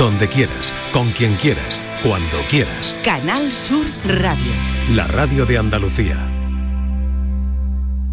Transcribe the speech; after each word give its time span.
donde 0.00 0.28
quieras, 0.28 0.72
con 0.94 1.10
quien 1.10 1.34
quieras, 1.34 1.78
cuando 2.02 2.38
quieras. 2.48 2.96
Canal 3.04 3.52
Sur 3.52 3.84
Radio. 4.06 4.50
La 4.94 5.06
radio 5.06 5.44
de 5.44 5.58
Andalucía. 5.58 6.16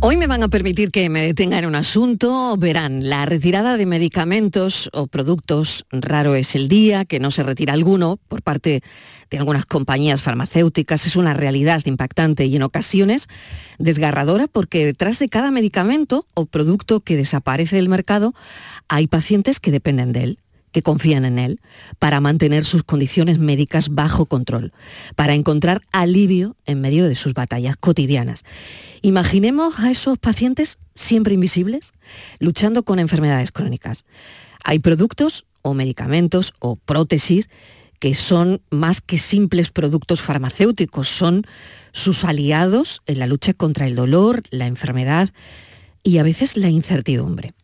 Hoy 0.02 0.18
me 0.18 0.28
van 0.28 0.44
a 0.44 0.50
permitir 0.50 0.92
que 0.92 1.10
me 1.10 1.22
detenga 1.22 1.58
en 1.60 1.66
un 1.66 1.76
asunto. 1.76 2.58
Verán, 2.58 3.08
la 3.08 3.26
retirada 3.26 3.78
de 3.78 3.86
medicamentos 3.86 4.90
o 4.92 5.08
productos, 5.08 5.86
raro 5.90 6.36
es 6.36 6.56
el 6.56 6.68
día 6.68 7.06
que 7.06 7.22
no 7.22 7.32
se 7.32 7.44
retira 7.44 7.72
alguno 7.72 8.20
por 8.28 8.42
parte 8.42 8.84
de 9.30 9.38
algunas 9.38 9.66
compañías 9.66 10.22
farmacéuticas. 10.22 11.06
Es 11.06 11.16
una 11.16 11.34
realidad 11.34 11.84
impactante 11.86 12.48
y 12.48 12.58
en 12.58 12.64
ocasiones 12.64 13.28
desgarradora 13.80 14.48
porque 14.48 14.86
detrás 14.86 15.20
de 15.20 15.30
cada 15.30 15.52
medicamento 15.52 16.26
o 16.34 16.48
producto 16.48 17.00
que 17.00 17.16
desaparece 17.16 17.78
del 17.78 17.88
mercado 17.88 18.34
hay 18.90 19.08
pacientes 19.08 19.62
que 19.62 19.72
dependen 19.72 20.12
de 20.12 20.24
él 20.24 20.40
que 20.78 20.84
confían 20.84 21.26
en 21.26 21.40
él 21.40 21.60
para 21.98 22.22
mantener 22.22 22.64
sus 22.64 22.84
condiciones 22.84 23.40
médicas 23.40 23.90
bajo 23.90 24.28
control, 24.28 24.74
para 25.16 25.34
encontrar 25.34 25.82
alivio 25.92 26.56
en 26.68 26.82
medio 26.82 27.08
de 27.08 27.16
sus 27.16 27.34
batallas 27.34 27.76
cotidianas. 27.78 28.46
Imaginemos 29.02 29.80
a 29.80 29.90
esos 29.90 30.20
pacientes 30.20 30.78
siempre 30.94 31.34
invisibles, 31.34 31.94
luchando 32.38 32.84
con 32.84 33.00
enfermedades 33.00 33.52
crónicas. 33.52 34.06
Hay 34.64 34.78
productos 34.78 35.48
o 35.64 35.74
medicamentos 35.74 36.54
o 36.60 36.76
prótesis 36.76 37.50
que 37.98 38.14
son 38.14 38.62
más 38.70 39.02
que 39.02 39.18
simples 39.18 39.72
productos 39.72 40.22
farmacéuticos, 40.22 41.08
son 41.08 41.48
sus 41.92 42.24
aliados 42.24 43.02
en 43.08 43.18
la 43.18 43.26
lucha 43.26 43.56
contra 43.56 43.88
el 43.88 43.96
dolor, 43.96 44.44
la 44.52 44.68
enfermedad 44.68 45.32
y 46.04 46.20
a 46.20 46.24
veces 46.24 46.56
la 46.56 46.70
incertidumbre. 46.70 47.56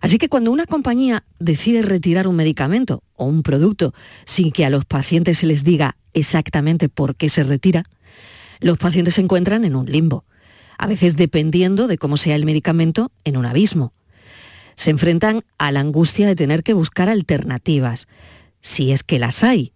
Así 0.00 0.16
que 0.18 0.28
cuando 0.28 0.50
una 0.50 0.66
compañía 0.66 1.24
decide 1.38 1.82
retirar 1.82 2.26
un 2.26 2.36
medicamento 2.36 3.02
o 3.16 3.26
un 3.26 3.42
producto 3.42 3.92
sin 4.24 4.50
que 4.50 4.64
a 4.64 4.70
los 4.70 4.84
pacientes 4.86 5.38
se 5.38 5.46
les 5.46 5.62
diga 5.62 5.96
exactamente 6.14 6.88
por 6.88 7.16
qué 7.16 7.28
se 7.28 7.44
retira, 7.44 7.84
los 8.60 8.78
pacientes 8.78 9.14
se 9.14 9.20
encuentran 9.20 9.64
en 9.64 9.76
un 9.76 9.90
limbo, 9.90 10.24
a 10.78 10.86
veces 10.86 11.16
dependiendo 11.16 11.86
de 11.86 11.98
cómo 11.98 12.16
sea 12.16 12.36
el 12.36 12.46
medicamento, 12.46 13.12
en 13.24 13.36
un 13.36 13.44
abismo. 13.44 13.92
Se 14.76 14.90
enfrentan 14.90 15.42
a 15.58 15.72
la 15.72 15.80
angustia 15.80 16.26
de 16.26 16.36
tener 16.36 16.62
que 16.62 16.72
buscar 16.72 17.10
alternativas, 17.10 18.08
si 18.62 18.92
es 18.92 19.02
que 19.02 19.18
las 19.18 19.44
hay, 19.44 19.72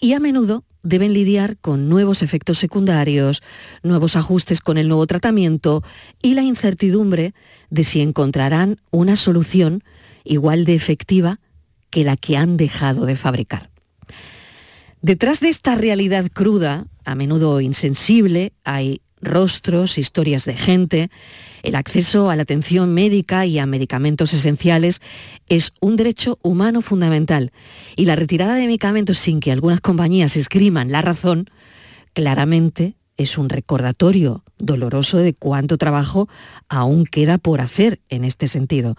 y 0.00 0.14
a 0.14 0.20
menudo 0.20 0.64
deben 0.82 1.12
lidiar 1.12 1.56
con 1.58 1.88
nuevos 1.88 2.22
efectos 2.22 2.58
secundarios, 2.58 3.42
nuevos 3.82 4.16
ajustes 4.16 4.60
con 4.60 4.78
el 4.78 4.88
nuevo 4.88 5.06
tratamiento 5.06 5.82
y 6.22 6.34
la 6.34 6.42
incertidumbre 6.42 7.34
de 7.70 7.84
si 7.84 8.00
encontrarán 8.00 8.80
una 8.90 9.16
solución 9.16 9.82
igual 10.24 10.64
de 10.64 10.74
efectiva 10.74 11.40
que 11.90 12.04
la 12.04 12.16
que 12.16 12.36
han 12.36 12.56
dejado 12.56 13.06
de 13.06 13.16
fabricar. 13.16 13.70
Detrás 15.00 15.40
de 15.40 15.48
esta 15.48 15.74
realidad 15.74 16.26
cruda, 16.32 16.86
a 17.04 17.14
menudo 17.14 17.60
insensible, 17.60 18.52
hay 18.64 19.00
rostros, 19.20 19.98
historias 19.98 20.44
de 20.44 20.54
gente. 20.54 21.10
El 21.62 21.74
acceso 21.74 22.30
a 22.30 22.36
la 22.36 22.42
atención 22.42 22.94
médica 22.94 23.46
y 23.46 23.58
a 23.58 23.66
medicamentos 23.66 24.32
esenciales 24.32 25.00
es 25.48 25.72
un 25.80 25.96
derecho 25.96 26.38
humano 26.42 26.82
fundamental 26.82 27.52
y 27.96 28.04
la 28.04 28.16
retirada 28.16 28.54
de 28.54 28.66
medicamentos 28.66 29.18
sin 29.18 29.40
que 29.40 29.52
algunas 29.52 29.80
compañías 29.80 30.36
escriman 30.36 30.92
la 30.92 31.02
razón, 31.02 31.50
claramente 32.12 32.96
es 33.16 33.36
un 33.36 33.48
recordatorio 33.48 34.44
doloroso 34.58 35.18
de 35.18 35.34
cuánto 35.34 35.76
trabajo 35.76 36.28
aún 36.68 37.04
queda 37.04 37.36
por 37.36 37.60
hacer 37.60 38.00
en 38.08 38.24
este 38.24 38.48
sentido. 38.48 38.96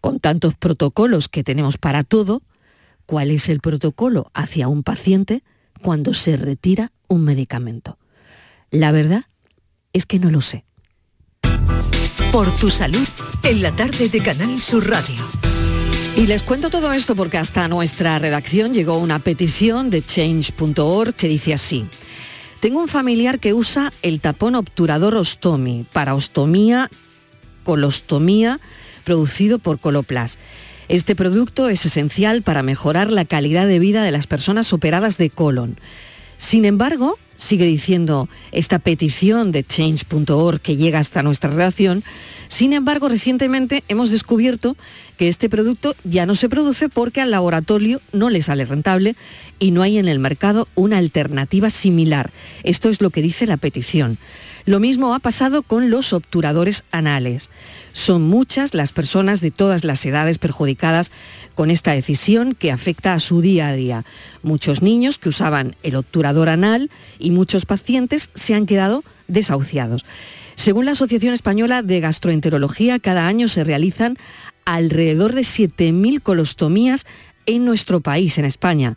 Con 0.00 0.18
tantos 0.18 0.54
protocolos 0.54 1.28
que 1.28 1.44
tenemos 1.44 1.76
para 1.76 2.02
todo, 2.02 2.42
¿cuál 3.04 3.30
es 3.30 3.50
el 3.50 3.60
protocolo 3.60 4.30
hacia 4.34 4.68
un 4.68 4.82
paciente 4.82 5.42
cuando 5.82 6.14
se 6.14 6.38
retira 6.38 6.90
un 7.06 7.24
medicamento? 7.24 7.98
La 8.70 8.92
verdad 8.92 9.26
es 9.92 10.06
que 10.06 10.18
no 10.18 10.30
lo 10.30 10.40
sé. 10.40 10.64
Por 12.32 12.50
tu 12.56 12.70
salud, 12.70 13.06
en 13.42 13.62
la 13.62 13.74
tarde 13.74 14.08
de 14.08 14.20
Canal 14.20 14.60
Sur 14.60 14.88
Radio. 14.88 15.24
Y 16.16 16.26
les 16.26 16.42
cuento 16.42 16.70
todo 16.70 16.92
esto 16.92 17.16
porque 17.16 17.38
hasta 17.38 17.66
nuestra 17.68 18.18
redacción 18.18 18.74
llegó 18.74 18.98
una 18.98 19.18
petición 19.18 19.90
de 19.90 20.02
change.org 20.02 21.14
que 21.14 21.28
dice 21.28 21.54
así. 21.54 21.86
Tengo 22.60 22.82
un 22.82 22.88
familiar 22.88 23.40
que 23.40 23.54
usa 23.54 23.92
el 24.02 24.20
tapón 24.20 24.54
obturador 24.54 25.14
Ostomi 25.14 25.86
para 25.92 26.14
ostomía, 26.14 26.90
colostomía, 27.64 28.60
producido 29.04 29.58
por 29.58 29.80
Coloplast. 29.80 30.38
Este 30.88 31.16
producto 31.16 31.68
es 31.68 31.86
esencial 31.86 32.42
para 32.42 32.62
mejorar 32.62 33.10
la 33.10 33.24
calidad 33.24 33.66
de 33.66 33.78
vida 33.78 34.02
de 34.02 34.10
las 34.10 34.26
personas 34.26 34.72
operadas 34.72 35.16
de 35.16 35.30
colon. 35.30 35.78
Sin 36.40 36.64
embargo, 36.64 37.18
sigue 37.36 37.66
diciendo 37.66 38.26
esta 38.50 38.78
petición 38.78 39.52
de 39.52 39.62
change.org 39.62 40.58
que 40.62 40.78
llega 40.78 40.98
hasta 40.98 41.22
nuestra 41.22 41.50
redacción, 41.50 42.02
sin 42.48 42.72
embargo, 42.72 43.10
recientemente 43.10 43.84
hemos 43.88 44.10
descubierto 44.10 44.74
que 45.18 45.28
este 45.28 45.50
producto 45.50 45.94
ya 46.02 46.24
no 46.24 46.34
se 46.34 46.48
produce 46.48 46.88
porque 46.88 47.20
al 47.20 47.30
laboratorio 47.30 48.00
no 48.14 48.30
le 48.30 48.40
sale 48.40 48.64
rentable 48.64 49.16
y 49.58 49.70
no 49.70 49.82
hay 49.82 49.98
en 49.98 50.08
el 50.08 50.18
mercado 50.18 50.66
una 50.76 50.96
alternativa 50.96 51.68
similar. 51.68 52.30
Esto 52.64 52.88
es 52.88 53.02
lo 53.02 53.10
que 53.10 53.20
dice 53.20 53.46
la 53.46 53.58
petición. 53.58 54.16
Lo 54.64 54.80
mismo 54.80 55.14
ha 55.14 55.18
pasado 55.18 55.62
con 55.62 55.90
los 55.90 56.14
obturadores 56.14 56.84
anales. 56.90 57.50
Son 57.92 58.22
muchas 58.22 58.74
las 58.74 58.92
personas 58.92 59.40
de 59.40 59.50
todas 59.50 59.84
las 59.84 60.04
edades 60.06 60.38
perjudicadas 60.38 61.10
con 61.54 61.70
esta 61.70 61.92
decisión 61.92 62.54
que 62.54 62.72
afecta 62.72 63.14
a 63.14 63.20
su 63.20 63.40
día 63.40 63.68
a 63.68 63.72
día. 63.72 64.04
Muchos 64.42 64.82
niños 64.82 65.18
que 65.18 65.28
usaban 65.28 65.76
el 65.82 65.96
obturador 65.96 66.48
anal 66.48 66.90
y 67.18 67.30
muchos 67.30 67.66
pacientes 67.66 68.30
se 68.34 68.54
han 68.54 68.66
quedado 68.66 69.04
desahuciados. 69.28 70.04
Según 70.54 70.84
la 70.84 70.92
Asociación 70.92 71.34
Española 71.34 71.82
de 71.82 72.00
Gastroenterología, 72.00 72.98
cada 72.98 73.26
año 73.26 73.48
se 73.48 73.64
realizan 73.64 74.18
alrededor 74.64 75.32
de 75.32 75.42
7.000 75.42 76.22
colostomías 76.22 77.06
en 77.46 77.64
nuestro 77.64 78.00
país, 78.00 78.38
en 78.38 78.44
España. 78.44 78.96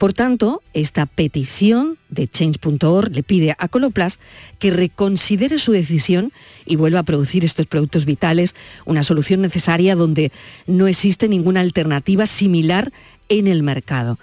Por 0.00 0.14
tanto, 0.14 0.62
esta 0.72 1.04
petición 1.04 1.98
de 2.08 2.26
change.org 2.26 3.14
le 3.14 3.22
pide 3.22 3.54
a 3.58 3.68
Coloplast 3.68 4.18
que 4.58 4.70
reconsidere 4.70 5.58
su 5.58 5.72
decisión 5.72 6.32
y 6.64 6.76
vuelva 6.76 7.00
a 7.00 7.02
producir 7.02 7.44
estos 7.44 7.66
productos 7.66 8.06
vitales, 8.06 8.54
una 8.86 9.04
solución 9.04 9.42
necesaria 9.42 9.94
donde 9.96 10.32
no 10.66 10.86
existe 10.86 11.28
ninguna 11.28 11.60
alternativa 11.60 12.24
similar 12.24 12.94
en 13.28 13.46
el 13.46 13.62
mercado. 13.62 14.18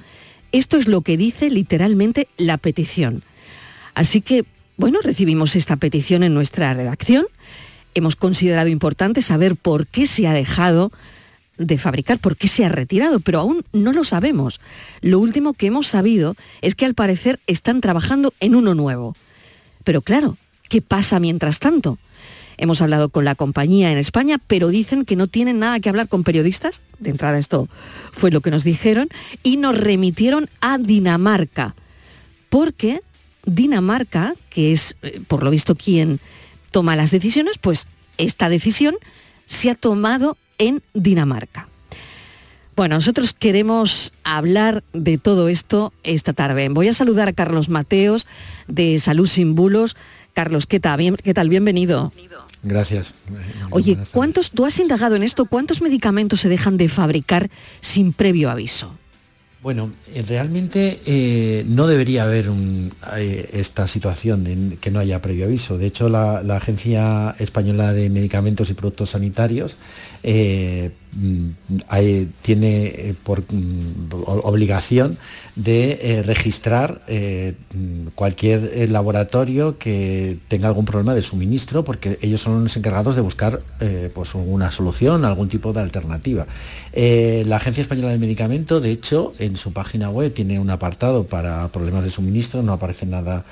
Esto 0.52 0.78
es 0.78 0.88
lo 0.88 1.02
que 1.02 1.16
dice 1.16 1.52
literalmente 1.52 2.28
la 2.38 2.58
petición. 2.58 3.22
Así 3.94 4.22
que 4.22 4.46
bueno, 4.78 4.98
recibimos 5.04 5.56
esta 5.56 5.76
petición 5.76 6.24
en 6.24 6.34
nuestra 6.34 6.74
redacción. 6.74 7.28
Hemos 7.94 8.16
considerado 8.16 8.70
importante 8.70 9.22
saber 9.22 9.56
por 9.56 9.86
qué 9.86 10.08
se 10.08 10.26
ha 10.26 10.34
dejado 10.34 10.92
de 11.58 11.78
fabricar, 11.78 12.20
por 12.20 12.38
qué 12.38 12.48
se 12.48 12.66
ha 12.66 12.70
retirado, 12.70 13.20
pero 13.20 13.40
aún 13.40 13.64
no 13.74 13.94
lo 13.94 14.04
sabemos. 14.04 14.60
Lo 15.02 15.20
último 15.20 15.54
que 15.54 15.68
hemos 15.68 15.88
sabido 15.88 16.36
es 16.62 16.76
que 16.76 16.86
al 16.86 16.94
parecer 16.94 17.40
están 17.48 17.82
trabajando 17.82 18.34
en 18.40 18.56
uno 18.56 18.76
nuevo. 18.76 19.16
Pero 19.84 20.02
claro, 20.02 20.38
¿qué 20.70 20.82
pasa 20.82 21.20
mientras 21.20 21.60
tanto? 21.60 21.98
Hemos 22.58 22.82
hablado 22.82 23.10
con 23.10 23.24
la 23.24 23.36
compañía 23.36 23.92
en 23.92 24.00
España, 24.00 24.40
pero 24.48 24.70
dicen 24.70 25.06
que 25.06 25.16
no 25.16 25.28
tienen 25.28 25.60
nada 25.60 25.80
que 25.80 25.90
hablar 25.90 26.08
con 26.08 26.24
periodistas. 26.24 26.82
De 26.98 27.12
entrada 27.12 27.38
esto 27.38 27.70
fue 28.12 28.32
lo 28.32 28.42
que 28.42 28.50
nos 28.50 28.64
dijeron. 28.64 29.10
Y 29.44 29.58
nos 29.58 29.78
remitieron 29.78 30.50
a 30.60 30.80
Dinamarca. 30.80 31.76
Porque 32.50 33.02
Dinamarca, 33.46 34.34
que 34.50 34.74
es 34.74 34.96
eh, 35.04 35.22
por 35.28 35.44
lo 35.44 35.52
visto 35.52 35.76
quien 35.76 36.20
toma 36.72 36.96
las 36.96 37.12
decisiones, 37.12 37.60
pues 37.60 37.88
esta 38.18 38.50
decisión 38.50 38.96
se 39.46 39.70
ha 39.70 39.76
tomado 39.76 40.38
en 40.58 40.82
Dinamarca. 40.94 41.68
Bueno, 42.76 42.96
nosotros 42.96 43.34
queremos 43.34 44.14
hablar 44.24 44.84
de 44.94 45.18
todo 45.18 45.50
esto 45.50 45.94
esta 46.04 46.34
tarde. 46.34 46.70
Voy 46.70 46.88
a 46.88 46.94
saludar 46.94 47.28
a 47.28 47.34
Carlos 47.34 47.70
Mateos 47.70 48.28
de 48.68 49.00
Salud 49.00 49.28
Sin 49.28 49.56
Bulos. 49.56 49.98
Carlos, 50.34 50.68
¿qué 50.68 50.80
tal? 50.80 51.18
¿qué 51.24 51.34
tal? 51.34 51.50
Bienvenido. 51.50 52.14
Gracias. 52.62 53.16
Oye, 53.72 53.98
¿cuántos, 54.12 54.52
tú 54.52 54.66
has 54.66 54.78
indagado 54.80 55.16
en 55.16 55.24
esto, 55.24 55.46
cuántos 55.46 55.82
medicamentos 55.82 56.42
se 56.42 56.50
dejan 56.50 56.78
de 56.78 56.90
fabricar 56.90 57.50
sin 57.82 58.14
previo 58.14 58.52
aviso? 58.52 58.94
Bueno, 59.68 59.92
eh, 60.16 60.24
realmente 60.26 60.98
eh, 61.06 61.66
no 61.68 61.88
debería 61.88 62.24
haber 62.24 62.50
eh, 63.18 63.50
esta 63.52 63.86
situación 63.86 64.46
de 64.46 64.78
que 64.78 64.92
no 64.92 65.00
haya 65.00 65.22
previo 65.22 65.44
aviso. 65.44 65.78
De 65.78 65.88
hecho, 65.88 66.08
la, 66.08 66.40
Agencia 66.56 67.36
Española 67.38 67.92
de 67.92 68.10
Medicamentos 68.10 68.70
y 68.70 68.76
Productos 68.76 69.10
Sanitarios 69.10 69.76
mm, 71.14 71.50
tiene 72.42 72.86
eh, 72.86 73.16
por 73.24 73.42
mm, 73.42 74.10
obligación 74.44 75.18
de 75.56 76.00
eh, 76.02 76.24
registrar 76.24 77.02
mm, 77.08 78.08
cualquier 78.16 78.90
laboratorio 78.90 79.78
que 79.78 80.38
tenga 80.48 80.68
algún 80.68 80.86
problema 80.86 81.14
de 81.14 81.22
suministro, 81.22 81.84
porque 81.84 82.20
ellos 82.22 82.42
son 82.42 82.64
los 82.64 82.76
encargados 82.78 83.16
de 83.16 83.22
buscar 83.22 83.62
pues 84.14 84.36
una 84.36 84.72
solución, 84.72 85.26
algún 85.26 85.48
tipo 85.48 85.74
de 85.74 85.82
alternativa. 85.82 86.46
la 86.94 87.56
Agencia 87.56 87.82
Española 87.82 88.10
del 88.10 88.20
Medicamento, 88.20 88.80
de 88.80 88.92
hecho, 88.92 89.34
en 89.40 89.58
su 89.58 89.74
página 89.74 90.10
web 90.10 90.34
tiene 90.34 90.60
un 90.60 90.70
apartado 90.70 91.26
para 91.26 91.68
problemas 91.70 92.04
de 92.04 92.10
suministro, 92.10 92.62
no 92.64 92.74
aparece 92.74 93.06
nada 93.06 93.46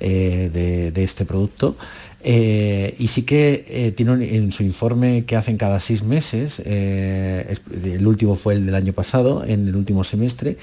de, 0.00 0.92
este 0.96 1.24
producto. 1.24 1.76
Eh, 2.24 2.94
y 2.98 3.08
sí 3.08 3.22
que 3.22 3.64
eh, 3.68 3.90
tiene 3.90 4.36
en 4.36 4.52
su 4.52 4.62
informe 4.62 5.24
que 5.24 5.34
hacen 5.34 5.56
cada 5.56 5.80
seis 5.80 6.04
meses, 6.04 6.62
eh, 6.64 7.56
el 7.82 8.06
último 8.06 8.36
fue 8.36 8.54
el 8.54 8.66
del 8.66 8.76
año 8.76 8.92
pasado, 8.92 9.44
en 9.44 9.66
el 9.66 9.74
último 9.74 10.04
semestre, 10.04 10.56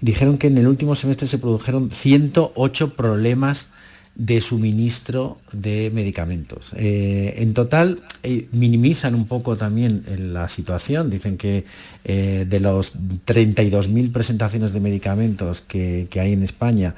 dijeron 0.00 0.36
que 0.36 0.48
en 0.48 0.58
el 0.58 0.68
último 0.68 0.94
semestre 0.94 1.28
se 1.28 1.38
produjeron 1.38 1.90
108 1.90 2.94
problemas 2.94 3.68
de 4.14 4.40
suministro 4.40 5.38
de 5.52 5.90
medicamentos. 5.92 6.72
en 6.76 7.54
total 7.54 8.00
minimizan 8.52 9.14
un 9.14 9.26
poco 9.26 9.56
también 9.56 10.04
la 10.32 10.48
situación, 10.48 11.08
dicen 11.08 11.36
que 11.36 11.64
de 12.04 12.60
los 12.60 12.94
32.000 12.94 14.12
presentaciones 14.12 14.72
de 14.72 14.80
medicamentos 14.80 15.62
que 15.62 16.08
hay 16.20 16.34
en 16.34 16.42
España, 16.42 16.94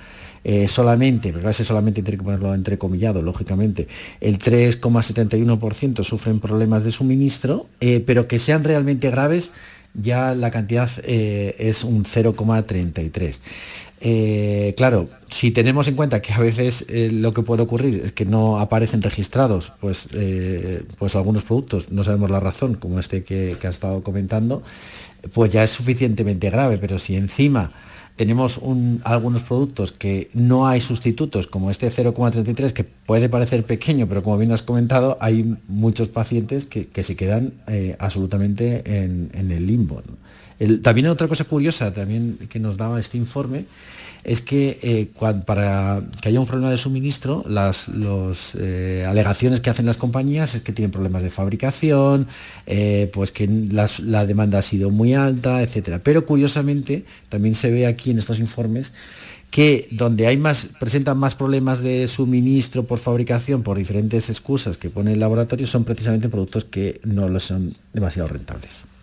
eh, 0.46 0.69
solamente, 0.69 1.32
pero 1.32 1.49
ese 1.49 1.64
solamente 1.64 2.02
tiene 2.02 2.19
que 2.19 2.25
ponerlo 2.25 2.52
entrecomillado, 2.52 3.22
lógicamente, 3.22 3.88
el 4.20 4.38
3,71% 4.38 6.05
sufren 6.05 6.38
problemas 6.38 6.84
de 6.84 6.93
suministro, 6.93 7.67
eh, 7.81 8.05
pero 8.05 8.28
que 8.28 8.38
sean 8.38 8.62
realmente 8.62 9.10
graves, 9.10 9.52
ya 9.94 10.35
la 10.35 10.50
cantidad 10.50 10.91
eh, 11.05 11.55
es 11.58 11.85
un 11.85 12.05
0,33. 12.05 14.75
claro, 14.75 15.08
si 15.29 15.50
tenemos 15.50 15.88
en 15.88 15.94
cuenta 15.94 16.20
que 16.20 16.32
a 16.32 16.38
veces 16.38 16.87
lo 16.91 17.32
que 17.32 17.43
puede 17.43 17.62
ocurrir 17.62 18.02
es 18.05 18.12
que 18.12 18.25
no 18.25 18.61
aparecen 18.61 19.02
registrados, 19.02 19.73
pues, 19.81 20.08
pues 20.99 21.14
algunos 21.14 21.44
productos, 21.44 21.91
no 21.91 22.05
sabemos 22.05 22.31
la 22.31 22.41
razón, 22.41 22.75
como 22.75 23.00
este 23.00 23.25
que, 23.25 23.56
que 23.61 23.67
ha 23.67 23.70
estado 23.70 24.02
comentando, 24.02 24.62
pues 25.32 25.50
ya 25.50 25.62
es 25.62 25.70
suficientemente 25.70 26.50
grave, 26.50 26.79
pero 26.79 26.99
si 26.99 27.17
encima 27.17 27.73
tenemos 28.16 28.61
algunos 29.02 29.43
productos 29.43 29.90
que 29.93 30.31
no 30.34 30.69
hay 30.69 30.81
sustitutos, 30.81 31.46
como 31.49 31.70
este 31.70 31.88
0,33, 31.88 32.72
que 32.72 32.84
puede 32.84 33.28
parecer 33.28 33.64
pequeño, 33.64 34.08
pero 34.08 34.22
como 34.22 34.38
bien 34.38 34.52
has 34.52 34.62
comentado, 34.62 35.19
hay 35.20 35.56
muchos 35.66 36.08
pacientes 36.08 36.66
que, 36.66 37.02
se 37.02 37.16
quedan 37.16 37.55
eh, 37.66 37.96
absolutamente 37.99 39.05
en, 39.05 39.31
el 39.34 39.66
limbo. 39.66 40.02
también 40.82 41.08
otra 41.08 41.26
cosa 41.26 41.44
curiosa 41.44 41.93
también 41.93 42.38
que 42.49 42.61
nos 42.61 42.76
daba 42.76 43.00
este 43.00 43.19
informe 43.19 43.64
es 44.25 44.41
que 44.41 44.79
eh, 44.82 45.11
para 45.44 46.03
que 46.21 46.31
haya 46.31 46.41
un 46.41 46.47
problema 46.47 46.71
de 46.71 46.79
suministro, 46.79 47.44
las 47.47 47.88
eh, 48.59 49.05
alegaciones 49.06 49.61
que 49.61 49.71
hacen 49.71 49.87
las 49.87 49.99
compañías 49.99 50.55
es 50.55 50.62
que 50.62 50.73
tienen 50.73 50.91
problemas 50.91 51.23
de 51.23 51.31
fabricación, 51.31 52.26
eh, 52.67 53.11
pues 53.12 53.31
que 53.31 53.47
la 53.47 54.26
demanda 54.26 54.59
ha 54.59 54.62
sido 54.62 54.91
muy 54.91 55.15
alta, 55.15 55.62
etcétera. 55.62 56.00
Pero 56.03 56.25
curiosamente 56.25 57.05
también 57.29 57.55
se 57.55 57.71
ve 57.71 57.87
aquí 57.87 58.11
en 58.11 58.19
estos 58.19 58.38
informes 58.38 58.93
que 59.50 59.87
donde 59.93 60.27
hay 60.27 60.37
más, 60.37 60.69
presentan 60.81 61.17
más 61.17 61.37
problemas 61.37 61.81
de 61.81 62.09
suministro 62.09 62.85
por 62.85 62.99
fabricación 62.99 63.62
por 63.62 63.79
diferentes 63.79 64.29
excusas 64.29 64.79
que 64.79 64.91
pone 64.91 65.12
el 65.12 65.20
laboratorio 65.20 65.69
son 65.69 65.85
precisamente 65.85 66.29
productos 66.29 66.65
que 66.65 67.00
no 67.05 67.29
lo 67.29 67.38
son 67.38 67.77
demasiado 67.93 68.29
rentables. 68.29 68.94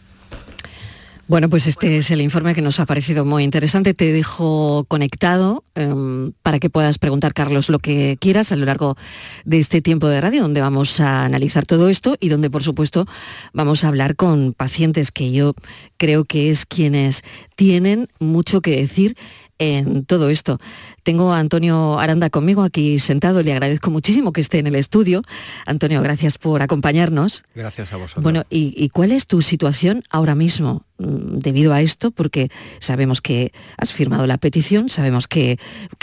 Bueno, 1.31 1.47
pues 1.47 1.65
este 1.65 1.97
es 1.97 2.11
el 2.11 2.19
informe 2.19 2.53
que 2.53 2.61
nos 2.61 2.81
ha 2.81 2.85
parecido 2.85 3.23
muy 3.23 3.45
interesante. 3.45 3.93
Te 3.93 4.11
dejo 4.11 4.83
conectado 4.89 5.63
em, 5.75 6.33
para 6.43 6.59
que 6.59 6.69
puedas 6.69 6.97
preguntar, 6.97 7.33
Carlos, 7.33 7.69
lo 7.69 7.79
que 7.79 8.17
quieras 8.19 8.51
a 8.51 8.57
lo 8.57 8.65
largo 8.65 8.97
de 9.45 9.59
este 9.59 9.81
tiempo 9.81 10.09
de 10.09 10.19
radio, 10.19 10.41
donde 10.41 10.59
vamos 10.59 10.99
a 10.99 11.23
analizar 11.23 11.65
todo 11.65 11.87
esto 11.87 12.17
y 12.19 12.27
donde, 12.27 12.49
por 12.49 12.63
supuesto, 12.63 13.07
vamos 13.53 13.85
a 13.85 13.87
hablar 13.87 14.17
con 14.17 14.51
pacientes 14.51 15.13
que 15.13 15.31
yo 15.31 15.53
creo 15.95 16.25
que 16.25 16.49
es 16.49 16.65
quienes 16.65 17.21
tienen 17.55 18.09
mucho 18.19 18.59
que 18.59 18.75
decir 18.75 19.15
en 19.61 20.05
todo 20.05 20.29
esto. 20.29 20.59
Tengo 21.03 21.33
a 21.33 21.39
Antonio 21.39 21.99
Aranda 21.99 22.31
conmigo 22.31 22.63
aquí 22.63 22.97
sentado, 22.97 23.43
le 23.43 23.51
agradezco 23.51 23.91
muchísimo 23.91 24.33
que 24.33 24.41
esté 24.41 24.57
en 24.57 24.65
el 24.65 24.73
estudio. 24.73 25.21
Antonio, 25.67 26.01
gracias 26.01 26.39
por 26.39 26.63
acompañarnos. 26.63 27.43
Gracias 27.53 27.93
a 27.93 27.97
vosotros. 27.97 28.23
Bueno, 28.23 28.43
¿y, 28.49 28.89
cuál 28.89 29.11
es 29.11 29.27
tu 29.27 29.43
situación 29.43 30.03
ahora 30.09 30.33
mismo 30.33 30.87
mm, 30.97 31.37
debido 31.37 31.73
a 31.73 31.81
esto? 31.81 32.09
Porque 32.09 32.49
sabemos 32.79 33.21
que 33.21 33.51
has 33.77 33.93
firmado 33.93 34.25
la 34.25 34.39
petición, 34.39 34.89
sabemos 34.89 35.27
que, 35.27 35.59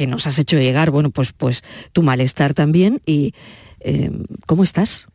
nos 0.06 0.28
has 0.28 0.38
hecho 0.38 0.56
llegar, 0.56 0.92
bueno, 0.92 1.10
pues, 1.10 1.32
pues 1.32 1.64
tu 1.92 2.04
malestar 2.04 2.54
también. 2.54 3.00
¿Y 3.06 3.34
em, 3.80 4.22
cómo 4.46 4.62
estás? 4.62 5.08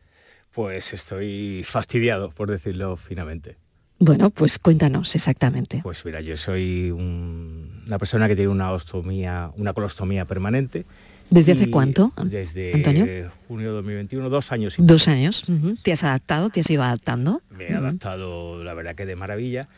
Pues 0.52 0.92
estoy 0.92 1.64
fastidiado, 1.64 2.30
por 2.30 2.50
decirlo 2.50 2.98
finamente. 2.98 3.56
Bueno, 4.04 4.28
pues 4.28 4.58
cuéntanos 4.58 5.14
exactamente. 5.14 5.80
Pues 5.82 6.04
mira, 6.04 6.20
yo 6.20 6.36
soy 6.36 6.90
una 6.90 7.98
persona 7.98 8.28
que 8.28 8.36
tiene 8.36 8.50
una 8.50 8.70
ostomía, 8.70 9.50
una 9.56 9.72
colostomía 9.72 10.26
permanente. 10.26 10.84
¿Desde 11.30 11.52
hace 11.52 11.70
cuánto? 11.70 12.12
Desde 12.22 12.74
Antonio? 12.74 13.30
junio 13.48 13.68
de 13.68 13.74
2021, 13.76 14.28
dos 14.28 14.52
años. 14.52 14.74
dos 14.76 15.08
años. 15.08 15.44
¿Te 15.82 15.92
has 15.92 16.04
adaptado? 16.04 16.50
¿Te 16.50 16.60
has 16.60 16.68
ido 16.68 16.82
adaptando? 16.82 17.40
Me 17.50 17.68
he 17.68 17.74
adaptado, 17.74 18.62
la 18.62 18.74
verdad 18.74 18.94
que 18.94 19.06
de 19.06 19.16
maravilla. 19.16 19.68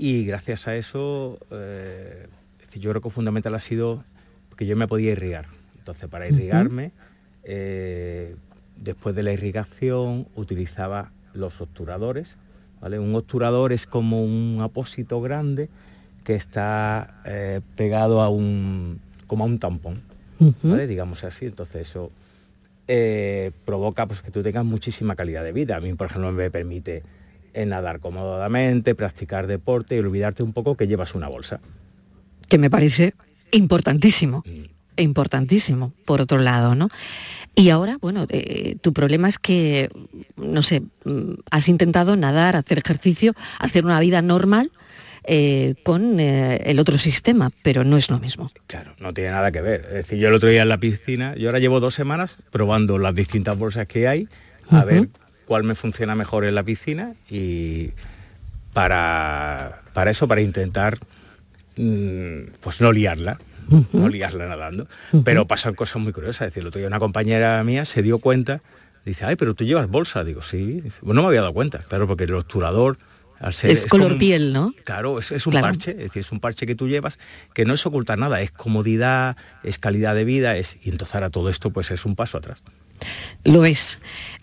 Y 0.00 0.24
gracias 0.24 0.66
a 0.66 0.74
eso, 0.74 1.38
eh, 1.52 2.26
yo 2.74 2.90
creo 2.90 3.00
que 3.00 3.10
fundamental 3.10 3.54
ha 3.54 3.60
sido 3.60 4.02
que 4.56 4.66
yo 4.66 4.76
me 4.76 4.88
podía 4.88 5.12
irrigar. 5.12 5.46
Entonces, 5.78 6.08
para 6.08 6.26
irrigarme, 6.28 6.90
eh, 7.44 8.34
después 8.76 9.14
de 9.14 9.22
la 9.22 9.32
irrigación, 9.32 10.26
utilizaba 10.34 11.12
los 11.32 11.60
obturadores 11.60 12.36
un 12.82 13.14
obturador 13.14 13.72
es 13.72 13.86
como 13.86 14.22
un 14.22 14.58
apósito 14.62 15.20
grande 15.20 15.68
que 16.24 16.34
está 16.34 17.22
eh, 17.24 17.60
pegado 17.76 18.20
a 18.20 18.28
un, 18.28 19.00
como 19.26 19.44
a 19.44 19.46
un 19.46 19.58
tampón, 19.58 20.02
digamos 20.86 21.24
así. 21.24 21.46
Entonces 21.46 21.88
eso 21.88 22.10
eh, 22.86 23.52
provoca 23.64 24.06
pues, 24.06 24.22
que 24.22 24.30
tú 24.30 24.42
tengas 24.42 24.64
muchísima 24.64 25.16
calidad 25.16 25.44
de 25.44 25.52
vida. 25.52 25.76
A 25.76 25.80
mí, 25.80 25.92
por 25.94 26.06
ejemplo, 26.06 26.32
me 26.32 26.50
permite 26.50 27.02
eh, 27.54 27.66
nadar 27.66 28.00
cómodamente, 28.00 28.94
practicar 28.94 29.46
deporte 29.46 29.96
y 29.96 29.98
olvidarte 29.98 30.42
un 30.42 30.52
poco 30.52 30.76
que 30.76 30.86
llevas 30.86 31.14
una 31.14 31.28
bolsa. 31.28 31.60
Que 32.48 32.58
me 32.58 32.70
parece 32.70 33.14
importantísimo. 33.52 34.42
Mm. 34.46 34.77
Importantísimo, 34.98 35.92
por 36.04 36.20
otro 36.20 36.38
lado, 36.38 36.74
¿no? 36.74 36.90
Y 37.54 37.70
ahora, 37.70 37.98
bueno, 38.00 38.26
eh, 38.28 38.76
tu 38.80 38.92
problema 38.92 39.28
es 39.28 39.38
que, 39.38 39.90
no 40.36 40.62
sé, 40.62 40.82
mm, 41.04 41.32
has 41.50 41.68
intentado 41.68 42.16
nadar, 42.16 42.54
hacer 42.54 42.78
ejercicio, 42.78 43.34
hacer 43.58 43.84
una 43.84 43.98
vida 43.98 44.22
normal 44.22 44.70
eh, 45.24 45.74
con 45.82 46.20
eh, 46.20 46.62
el 46.66 46.78
otro 46.78 46.98
sistema, 46.98 47.50
pero 47.62 47.82
no 47.82 47.96
es 47.96 48.10
lo 48.10 48.20
mismo. 48.20 48.50
Claro, 48.68 48.94
no 49.00 49.12
tiene 49.12 49.30
nada 49.30 49.50
que 49.50 49.60
ver. 49.60 49.86
Es 49.86 49.94
decir, 49.94 50.18
yo 50.18 50.28
el 50.28 50.34
otro 50.34 50.48
día 50.48 50.62
en 50.62 50.68
la 50.68 50.78
piscina, 50.78 51.34
yo 51.36 51.48
ahora 51.48 51.58
llevo 51.58 51.80
dos 51.80 51.94
semanas 51.96 52.36
probando 52.52 52.96
las 52.96 53.14
distintas 53.14 53.58
bolsas 53.58 53.88
que 53.88 54.06
hay, 54.06 54.28
a 54.70 54.84
ver 54.84 55.08
cuál 55.44 55.64
me 55.64 55.74
funciona 55.74 56.14
mejor 56.14 56.44
en 56.44 56.54
la 56.54 56.62
piscina 56.62 57.14
y 57.28 57.90
para, 58.72 59.82
para 59.94 60.12
eso, 60.12 60.28
para 60.28 60.42
intentar 60.42 60.98
mm, 61.76 62.52
pues 62.60 62.80
no 62.80 62.92
liarla 62.92 63.38
no 63.92 64.08
liarla 64.08 64.46
nadando. 64.46 64.86
Pero 65.24 65.46
pasan 65.46 65.74
cosas 65.74 66.02
muy 66.02 66.12
curiosas. 66.12 66.42
Es 66.42 66.48
decir, 66.48 66.62
el 66.62 66.68
otro 66.68 66.78
día 66.78 66.88
una 66.88 66.98
compañera 66.98 67.62
mía 67.64 67.84
se 67.84 68.02
dio 68.02 68.18
cuenta, 68.18 68.62
dice, 69.04 69.24
ay, 69.24 69.36
pero 69.36 69.54
tú 69.54 69.64
llevas 69.64 69.88
bolsa. 69.88 70.24
Digo, 70.24 70.42
sí. 70.42 70.82
bueno, 71.02 71.20
no 71.20 71.22
me 71.22 71.28
había 71.28 71.40
dado 71.40 71.54
cuenta, 71.54 71.78
claro, 71.78 72.06
porque 72.06 72.24
el 72.24 72.34
obturador... 72.34 72.98
Al 73.40 73.54
ser, 73.54 73.70
es, 73.70 73.86
color 73.86 74.18
piel, 74.18 74.52
¿no? 74.52 74.74
Claro, 74.82 75.20
es, 75.20 75.46
un 75.46 75.52
parche, 75.52 75.92
es 75.92 75.96
decir, 75.98 76.22
es 76.22 76.32
un 76.32 76.40
parche 76.40 76.66
que 76.66 76.74
tú 76.74 76.88
llevas, 76.88 77.20
que 77.54 77.64
no 77.64 77.74
es 77.74 77.86
ocultar 77.86 78.18
nada, 78.18 78.40
es 78.40 78.50
comodidad, 78.50 79.36
es 79.62 79.78
calidad 79.78 80.16
de 80.16 80.24
vida, 80.24 80.56
es, 80.56 80.76
y 80.82 80.90
entonces 80.90 81.14
ahora 81.14 81.30
todo 81.30 81.48
esto 81.48 81.70
pues 81.70 81.92
es 81.92 82.04
un 82.04 82.16
paso 82.16 82.38
atrás. 82.38 82.64
Lo 83.44 83.64
es. 83.64 83.98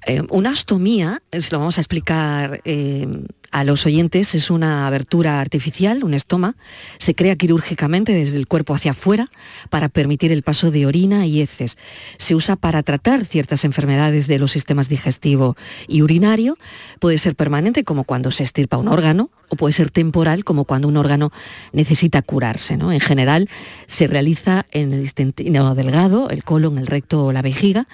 Eh, 0.06 0.22
una 0.30 0.52
astomía, 0.52 1.22
se 1.32 1.52
lo 1.52 1.60
vamos 1.60 1.78
a 1.78 1.82
explicar 1.82 2.62
eh, 2.64 3.08
a 3.56 3.64
los 3.64 3.86
oyentes, 3.86 4.36
es 4.36 4.52
una 4.52 4.86
abertura 4.86 5.40
artificial, 5.40 6.04
un 6.04 6.14
estoma, 6.14 6.58
se 6.98 7.16
crea 7.16 7.38
quirúrgicamente 7.38 8.14
desde 8.14 8.36
el 8.36 8.48
cuerpo 8.48 8.76
hacia 8.76 8.92
afuera 8.92 9.32
para 9.70 9.88
permitir 9.88 10.34
el 10.34 10.44
paso 10.44 10.72
de 10.72 10.86
orina 10.86 11.26
y 11.26 11.40
heces. 11.40 11.78
Se 12.18 12.36
usa 12.36 12.58
para 12.58 12.84
tratar 12.84 13.24
ciertas 13.26 13.64
enfermedades 13.64 14.28
de 14.28 14.40
los 14.40 14.52
sistemas 14.52 14.90
digestivo 14.90 15.56
y 15.88 16.02
urinario, 16.02 16.58
puede 17.00 17.18
ser 17.18 17.38
permanente 17.38 17.86
como 17.86 18.04
cuando 18.04 18.30
se 18.30 18.44
estirpa 18.44 18.76
un 18.76 18.90
órgano 18.90 19.30
o 19.50 19.56
puede 19.56 19.74
ser 19.74 19.90
temporal, 19.90 20.44
como 20.44 20.66
cuando 20.66 20.88
un 20.88 20.98
órgano 20.98 21.32
necesita 21.72 22.22
curarse. 22.22 22.78
¿no? 22.78 22.92
En 22.92 23.00
general 23.00 23.50
se 23.88 24.08
realiza 24.08 24.66
en 24.72 24.92
el 24.92 25.02
intestino 25.02 25.76
delgado, 25.76 26.30
el 26.30 26.44
colon, 26.44 26.78
el 26.78 26.88
recto 26.88 27.26
o 27.26 27.32
la 27.32 27.42
vejiga, 27.42 27.88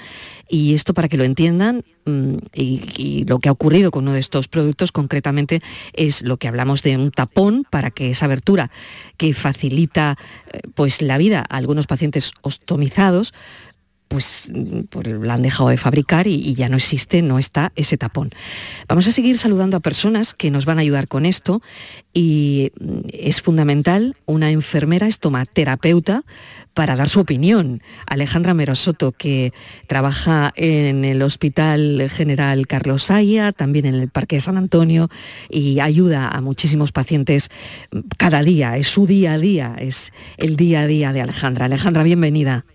y 0.49 0.73
esto 0.73 0.93
para 0.93 1.07
que 1.07 1.17
lo 1.17 1.23
entiendan, 1.23 1.83
mm, 2.05 2.35
y, 2.53 3.25
lo 3.25 3.39
que 3.39 3.49
ha 3.49 3.51
ocurrido 3.51 3.91
con 3.91 4.03
uno 4.03 4.13
de 4.13 4.19
estos 4.19 4.47
productos 4.47 4.91
concretamente 4.91 5.50
es 5.93 6.21
lo 6.21 6.37
que 6.37 6.47
hablamos 6.47 6.83
de 6.83 6.95
un 6.95 7.11
tapón 7.11 7.65
para 7.69 7.91
que 7.91 8.11
esa 8.11 8.25
abertura 8.25 8.71
que 9.17 9.33
facilita 9.33 10.17
eh, 10.51 10.61
pues, 10.75 11.01
la 11.01 11.17
vida 11.17 11.45
a 11.49 11.57
algunos 11.57 11.87
pacientes 11.87 12.31
ostomizados, 12.41 13.33
pues, 14.11 14.51
pues, 14.89 15.07
la 15.07 15.35
han 15.35 15.41
dejado 15.41 15.69
de 15.69 15.77
fabricar 15.77 16.27
y, 16.27 16.53
ya 16.53 16.67
no 16.67 16.75
existe, 16.75 17.21
no 17.21 17.39
está 17.39 17.71
ese 17.77 17.97
tapón. 17.97 18.29
Vamos 18.89 19.07
a 19.07 19.13
seguir 19.13 19.37
saludando 19.37 19.77
a 19.77 19.79
personas 19.79 20.33
que 20.33 20.51
nos 20.51 20.65
van 20.65 20.79
a 20.79 20.81
ayudar 20.81 21.07
con 21.07 21.25
esto 21.25 21.61
y 22.13 22.73
mm, 22.77 22.99
es 23.13 23.41
fundamental 23.41 24.17
una 24.25 24.51
enfermera 24.51 25.07
estomaterapeuta 25.07 26.25
para 26.73 26.97
dar 26.97 27.07
su 27.07 27.21
opinión. 27.21 27.81
Alejandra 28.05 28.53
Merosoto, 28.53 29.13
que 29.13 29.53
trabaja 29.87 30.51
en 30.57 31.05
el 31.05 31.21
Hospital 31.21 32.09
General 32.13 32.67
Carlos 32.67 33.03
Saya, 33.03 33.53
también 33.53 33.85
en 33.85 33.95
el 33.95 34.09
Parque 34.09 34.35
de 34.35 34.41
San 34.41 34.57
Antonio 34.57 35.09
y 35.49 35.79
ayuda 35.79 36.27
a 36.27 36.41
muchísimos 36.41 36.91
pacientes 36.91 37.49
cada 38.17 38.43
día, 38.43 38.75
es 38.75 38.87
su 38.87 39.07
día 39.07 39.33
a 39.33 39.37
día, 39.37 39.75
es 39.79 40.11
el 40.35 40.57
día 40.57 40.81
a 40.81 40.87
día 40.87 41.13
de 41.13 41.21
Alejandra. 41.21 41.65
Alejandra, 41.65 42.03
bienvenida. 42.03 42.65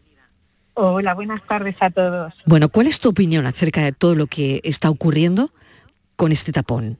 Hola, 0.78 1.14
buenas 1.14 1.40
tardes 1.48 1.74
a 1.80 1.88
todos. 1.88 2.34
Bueno, 2.44 2.68
¿cuál 2.68 2.86
es 2.86 3.00
tu 3.00 3.08
opinión 3.08 3.46
acerca 3.46 3.80
de 3.80 3.92
todo 3.92 4.14
lo 4.14 4.26
que 4.26 4.60
está 4.62 4.90
ocurriendo 4.90 5.50
con 6.16 6.32
este 6.32 6.52
tapón? 6.52 6.98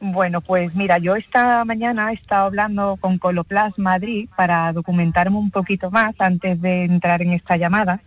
Bueno, 0.00 0.40
pues 0.40 0.74
mira, 0.74 0.96
yo 0.96 1.14
esta 1.14 1.62
mañana 1.66 2.10
he 2.10 2.14
estado 2.14 2.46
hablando 2.46 2.96
con 2.98 3.18
Coloplas 3.18 3.78
Madrid 3.78 4.30
para 4.34 4.72
documentarme 4.72 5.36
un 5.36 5.50
poquito 5.50 5.90
más 5.90 6.14
antes 6.20 6.58
de 6.62 6.84
entrar 6.84 7.20
en 7.20 7.34
esta 7.34 7.58
llamada. 7.58 8.00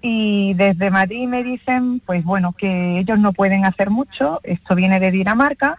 Y 0.00 0.54
desde 0.54 0.90
Madrid 0.90 1.28
me 1.28 1.42
dicen, 1.44 2.00
pues 2.00 2.24
bueno, 2.24 2.54
que 2.54 3.00
ellos 3.00 3.18
no 3.18 3.34
pueden 3.34 3.66
hacer 3.66 3.90
mucho, 3.90 4.40
esto 4.44 4.74
viene 4.74 4.98
de 4.98 5.10
Dinamarca, 5.10 5.78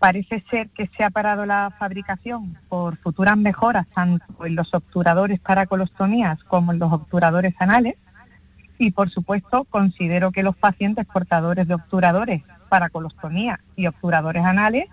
Parece 0.00 0.42
ser 0.50 0.70
que 0.70 0.88
se 0.96 1.04
ha 1.04 1.10
parado 1.10 1.44
la 1.44 1.74
fabricación 1.78 2.56
por 2.70 2.96
futuras 2.96 3.36
mejoras 3.36 3.86
tanto 3.94 4.46
en 4.46 4.54
los 4.56 4.72
obturadores 4.72 5.40
para 5.40 5.66
colostomías 5.66 6.42
como 6.44 6.72
en 6.72 6.78
los 6.78 6.90
obturadores 6.90 7.54
anales. 7.58 7.96
Y 8.78 8.92
por 8.92 9.10
supuesto, 9.10 9.64
considero 9.64 10.32
que 10.32 10.42
los 10.42 10.56
pacientes 10.56 11.04
portadores 11.04 11.68
de 11.68 11.74
obturadores 11.74 12.42
para 12.70 12.88
colostomía 12.88 13.60
y 13.76 13.88
obturadores 13.88 14.42
anales 14.42 14.86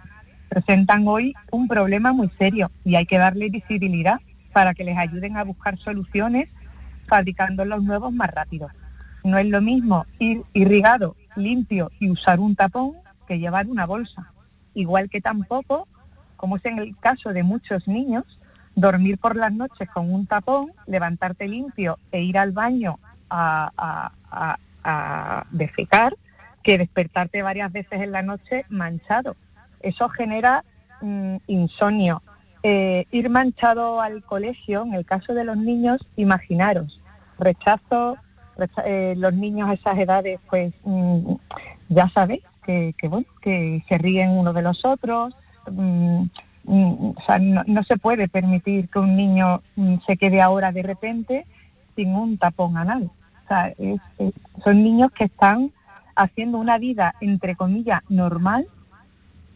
presentan 0.49 1.07
hoy 1.07 1.33
un 1.51 1.69
problema 1.69 2.11
muy 2.11 2.29
serio 2.37 2.69
y 2.83 2.95
hay 2.95 3.05
que 3.05 3.17
darle 3.17 3.49
visibilidad 3.49 4.19
para 4.51 4.73
que 4.73 4.83
les 4.83 4.97
ayuden 4.97 5.37
a 5.37 5.45
buscar 5.45 5.77
soluciones 5.77 6.49
fabricando 7.07 7.63
los 7.63 7.81
nuevos 7.81 8.11
más 8.11 8.29
rápido. 8.29 8.67
No 9.23 9.37
es 9.37 9.45
lo 9.45 9.61
mismo 9.61 10.05
ir 10.19 10.43
irrigado, 10.51 11.15
limpio 11.37 11.91
y 11.97 12.09
usar 12.09 12.41
un 12.41 12.57
tapón 12.57 12.97
que 13.25 13.39
llevar 13.39 13.67
una 13.67 13.85
bolsa 13.85 14.33
igual 14.77 15.09
que 15.09 15.21
tampoco, 15.21 15.87
como 16.35 16.57
es 16.57 16.65
en 16.65 16.77
el 16.77 16.95
caso 16.97 17.33
de 17.33 17.43
muchos 17.43 17.87
niños, 17.87 18.23
dormir 18.75 19.17
por 19.17 19.35
las 19.35 19.51
noches 19.51 19.89
con 19.89 20.13
un 20.13 20.27
tapón, 20.27 20.71
levantarte 20.85 21.47
limpio 21.47 21.97
e 22.11 22.21
ir 22.21 22.37
al 22.37 22.51
baño 22.51 22.99
a, 23.29 24.51
defecar, 25.51 26.15
que 26.63 26.77
despertarte 26.77 27.41
varias 27.41 27.71
veces 27.71 28.01
en 28.01 28.11
la 28.11 28.21
noche 28.21 28.65
manchado. 28.69 29.35
Eso 29.81 30.07
genera 30.09 30.63
mm, 31.01 31.37
insomnio. 31.47 32.21
Eh, 32.63 33.05
ir 33.11 33.29
manchado 33.29 33.99
al 33.99 34.23
colegio, 34.23 34.83
en 34.83 34.93
el 34.93 35.05
caso 35.05 35.33
de 35.33 35.43
los 35.43 35.57
niños, 35.57 35.97
imaginaros, 36.15 37.01
rechazo, 37.37 38.17
eh, 38.85 39.15
los 39.17 39.33
niños 39.33 39.69
a 39.69 39.73
esas 39.73 39.97
edades, 39.97 40.39
pues 40.49 40.73
mm, 40.83 41.33
ya 41.89 42.09
sabéis, 42.09 42.43
que, 42.67 43.07
bueno, 43.07 43.25
que 43.41 43.83
se 43.87 43.97
ríen 43.97 44.31
uno 44.31 44.53
de 44.53 44.61
los 44.61 44.83
otros. 44.83 45.33
Mm, 45.71 46.23
mm, 46.65 47.05
o 47.09 47.15
sea, 47.25 47.39
no, 47.39 47.83
se 47.83 47.97
puede 47.97 48.27
permitir 48.27 48.89
que 48.89 48.99
un 48.99 49.15
niño 49.15 49.61
mm, 49.75 49.95
se 50.05 50.17
quede 50.17 50.41
ahora 50.41 50.71
de 50.71 50.83
repente 50.83 51.45
sin 51.95 52.13
un 52.13 52.37
tapón 52.37 52.77
anal. 52.77 53.09
O 53.45 53.47
sea, 53.47 53.73
son 54.63 54.83
niños 54.83 55.11
que 55.11 55.23
están 55.23 55.71
haciendo 56.15 56.57
una 56.57 56.77
vida, 56.77 57.15
entre 57.21 57.55
comillas, 57.55 58.01
normal 58.09 58.67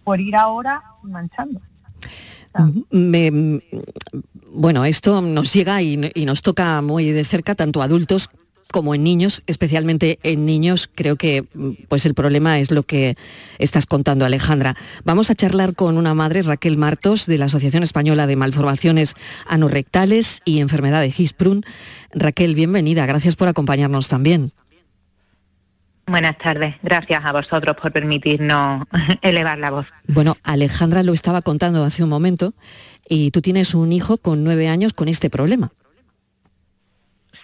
por 0.06 0.22
ir 0.22 0.36
ahora 0.36 0.82
manchando. 1.04 1.60
bueno, 4.52 4.86
esto 4.86 5.22
nos 5.22 5.54
llega 5.54 5.82
y, 5.82 6.10
y, 6.14 6.26
nos 6.26 6.42
toca 6.42 6.82
muy 6.82 7.12
de 7.12 7.26
cerca 7.26 7.54
tanto 7.56 7.82
adultos 7.82 8.30
como 8.72 8.96
en 8.96 9.04
niños, 9.04 9.44
especialmente 9.48 10.20
en 10.24 10.46
niños, 10.46 10.90
creo 10.94 11.16
que 11.16 11.44
pues 11.88 12.06
el 12.06 12.14
problema 12.14 12.60
es 12.60 12.72
lo 12.72 12.84
que 12.84 13.16
estás 13.60 13.86
contando, 13.86 14.26
Alejandra. 14.26 14.76
Vamos 15.04 15.30
a 15.30 15.36
charlar 15.36 15.76
con 15.76 15.98
una 15.98 16.14
madre, 16.14 16.42
Raquel 16.42 16.78
Martos, 16.78 17.26
de 17.26 17.38
la 17.38 17.46
Asociación 17.46 17.84
Española 17.84 18.28
de 18.28 18.36
Malformaciones 18.36 19.16
Anorrectales 19.48 20.42
y 20.46 20.60
Enfermedad 20.60 21.02
de 21.02 21.12
Gisprun. 21.12 21.64
Raquel, 22.14 22.56
bienvenida, 22.56 23.06
gracias 23.06 23.36
por 23.36 23.48
acompañarnos 23.48 24.08
también. 24.08 24.52
Buenas 26.08 26.38
tardes, 26.40 26.76
gracias 26.82 27.24
a 27.24 27.32
vosotros 27.32 27.76
por 27.82 27.92
permitirnos 27.92 28.86
elevar 29.22 29.58
la 29.60 29.72
voz. 29.72 29.88
Bueno, 30.08 30.36
Alejandra 30.44 31.04
lo 31.04 31.14
estaba 31.14 31.42
contando 31.42 31.84
hace 31.84 32.04
un 32.04 32.10
momento 32.10 32.54
y 33.08 33.32
tú 33.32 33.42
tienes 33.42 33.74
un 33.76 33.94
hijo 33.94 34.18
con 34.18 34.44
nueve 34.44 34.68
años 34.68 34.94
con 34.94 35.08
este 35.08 35.30
problema. 35.30 35.72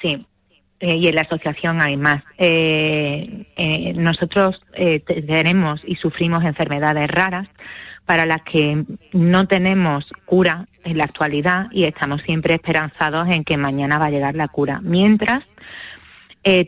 Sí, 0.02 0.26
eh, 0.80 0.96
y 0.96 1.08
en 1.08 1.16
la 1.16 1.22
asociación 1.22 1.82
hay 1.82 1.98
más. 1.98 2.24
Eh, 2.38 3.46
eh, 3.56 3.94
nosotros 3.96 4.62
tenemos 4.74 5.82
y 5.86 5.96
sufrimos 5.96 6.44
enfermedades 6.44 7.10
raras 7.10 7.48
para 8.06 8.26
las 8.26 8.42
que 8.44 8.86
no 9.12 9.48
tenemos 9.48 10.14
cura 10.26 10.68
en 10.84 10.98
la 10.98 11.04
actualidad 11.04 11.68
y 11.72 11.84
estamos 11.84 12.22
siempre 12.22 12.54
esperanzados 12.54 13.28
en 13.28 13.44
que 13.44 13.58
mañana 13.58 13.98
va 14.00 14.06
a 14.06 14.12
llegar 14.12 14.36
la 14.36 14.48
cura. 14.48 14.80
Mientras 14.82 15.44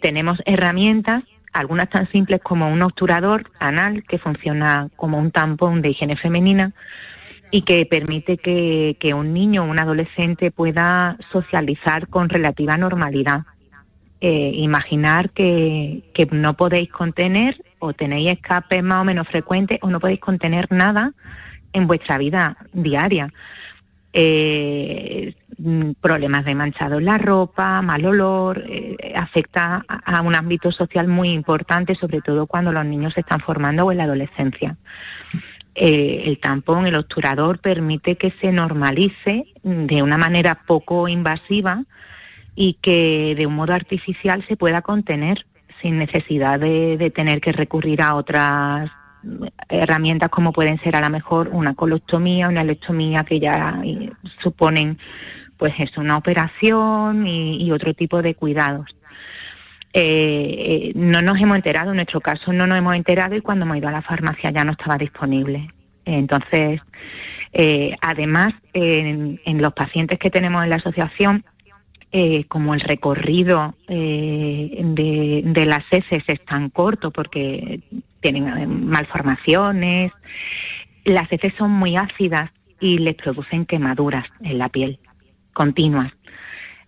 tenemos 0.01 0.41
herramientas, 0.45 1.23
algunas 1.53 1.89
tan 1.89 2.11
simples 2.11 2.41
como 2.43 2.69
un 2.69 2.81
obturador 2.81 3.49
anal 3.59 4.03
que 4.03 4.17
funciona 4.17 4.89
como 4.97 5.17
un 5.17 5.31
tampón 5.31 5.81
de 5.81 5.91
higiene 5.91 6.17
femenina, 6.17 6.73
y 7.51 7.61
que 7.61 7.85
permite 7.85 8.37
que, 8.37 9.13
un 9.13 9.33
niño 9.33 9.63
o 9.63 9.67
un 9.67 9.79
adolescente 9.79 10.51
pueda 10.51 11.17
socializar 11.31 12.07
con 12.07 12.29
relativa 12.29 12.77
normalidad. 12.77 13.43
Eh, 14.21 14.51
imaginar 14.55 15.29
que, 15.29 16.03
no 16.31 16.53
podéis 16.55 16.89
contener 16.89 17.63
o 17.79 17.93
tenéis 17.93 18.33
escapes 18.33 18.83
más 18.83 19.01
o 19.01 19.05
menos 19.05 19.25
frecuentes 19.29 19.79
o 19.81 19.89
no 19.89 20.01
podéis 20.01 20.19
contener 20.19 20.67
nada 20.71 21.13
en 21.71 21.87
vuestra 21.87 22.17
vida 22.17 22.57
diaria. 22.73 23.31
Eh, 24.11 25.35
mm, 25.57 25.91
problemas 26.01 26.43
de 26.43 26.53
manchado 26.53 26.97
en 26.97 27.05
la 27.05 27.17
ropa, 27.17 27.81
mal 27.81 28.03
olor, 28.03 28.65
eh, 28.67 29.13
afecta 29.15 29.85
a, 29.87 30.21
un 30.21 30.35
ámbito 30.35 30.73
social 30.73 31.07
muy 31.07 31.31
importante, 31.31 31.95
sobre 31.95 32.19
todo 32.19 32.45
cuando 32.45 32.73
los 32.73 32.85
niños 32.85 33.13
se 33.13 33.21
están 33.21 33.39
formando 33.39 33.85
o 33.85 33.91
en 33.93 33.99
la 33.99 34.03
adolescencia. 34.03 34.75
el 35.75 36.39
tampón, 36.39 36.87
el 36.87 36.95
obturador, 36.95 37.59
permite 37.59 38.17
que 38.17 38.33
se 38.41 38.51
normalice 38.51 39.45
de 39.63 40.03
una 40.03 40.17
manera 40.17 40.55
poco 40.67 41.07
invasiva 41.07 41.85
y 42.61 42.73
que 42.73 43.35
de 43.37 43.47
un 43.47 43.55
modo 43.55 43.73
artificial 43.73 44.43
se 44.45 44.57
pueda 44.57 44.81
contener 44.81 45.45
sin 45.81 45.97
necesidad 45.97 46.59
de, 46.59 47.09
tener 47.15 47.39
que 47.39 47.53
recurrir 47.53 48.01
a 48.01 48.15
otras 48.15 48.91
herramientas 49.69 50.27
como 50.27 50.51
pueden 50.51 50.77
ser 50.81 50.97
a 50.97 50.99
lo 50.99 51.09
mejor 51.09 51.51
una 51.53 51.73
colostomía, 51.73 52.49
una 52.49 52.59
electomía 52.59 53.23
que 53.23 53.39
ya 53.39 53.81
suponen 54.39 54.97
pues 55.55 55.73
es 55.79 55.97
una 55.97 56.17
operación 56.17 57.25
y, 57.25 57.71
otro 57.71 57.93
tipo 57.93 58.21
de 58.21 58.35
cuidados. 58.35 58.93
Eh, 59.93 60.01
eh, 60.03 60.91
no 60.95 61.21
nos 61.21 61.39
hemos 61.39 61.55
enterado, 61.55 61.91
en 61.91 61.95
nuestro 61.95 62.19
caso 62.19 62.51
no 62.51 62.67
nos 62.67 62.77
hemos 62.77 62.93
enterado 62.97 63.37
y 63.37 63.41
cuando 63.41 63.63
hemos 63.63 63.77
ido 63.77 63.87
a 63.87 63.93
la 63.93 64.01
farmacia 64.01 64.51
ya 64.51 64.65
no 64.65 64.73
estaba 64.73 64.97
disponible. 64.97 65.69
Entonces, 66.03 66.81
eh, 67.53 67.95
además, 68.01 68.53
en, 68.73 69.39
los 69.61 69.71
pacientes 69.73 70.19
que 70.19 70.29
tenemos 70.29 70.61
en 70.61 70.71
la 70.71 70.75
asociación, 70.75 71.45
eh, 72.11 72.45
como 72.45 72.73
el 72.73 72.79
recorrido 72.79 73.75
eh, 73.87 74.81
de, 74.83 75.65
las 75.67 75.83
heces 75.91 76.23
es 76.25 76.43
tan 76.43 76.69
corto 76.69 77.11
porque 77.11 77.81
tienen 78.19 78.47
eh, 78.47 78.65
malformaciones, 78.65 80.11
las 81.05 81.31
heces 81.31 81.53
son 81.55 81.69
muy 81.69 81.97
ácidas 81.97 82.49
y 82.79 82.97
les 82.97 83.13
producen 83.13 83.65
quemaduras 83.65 84.25
en 84.41 84.57
la 84.57 84.69
piel 84.69 84.99
continuas. 85.53 86.11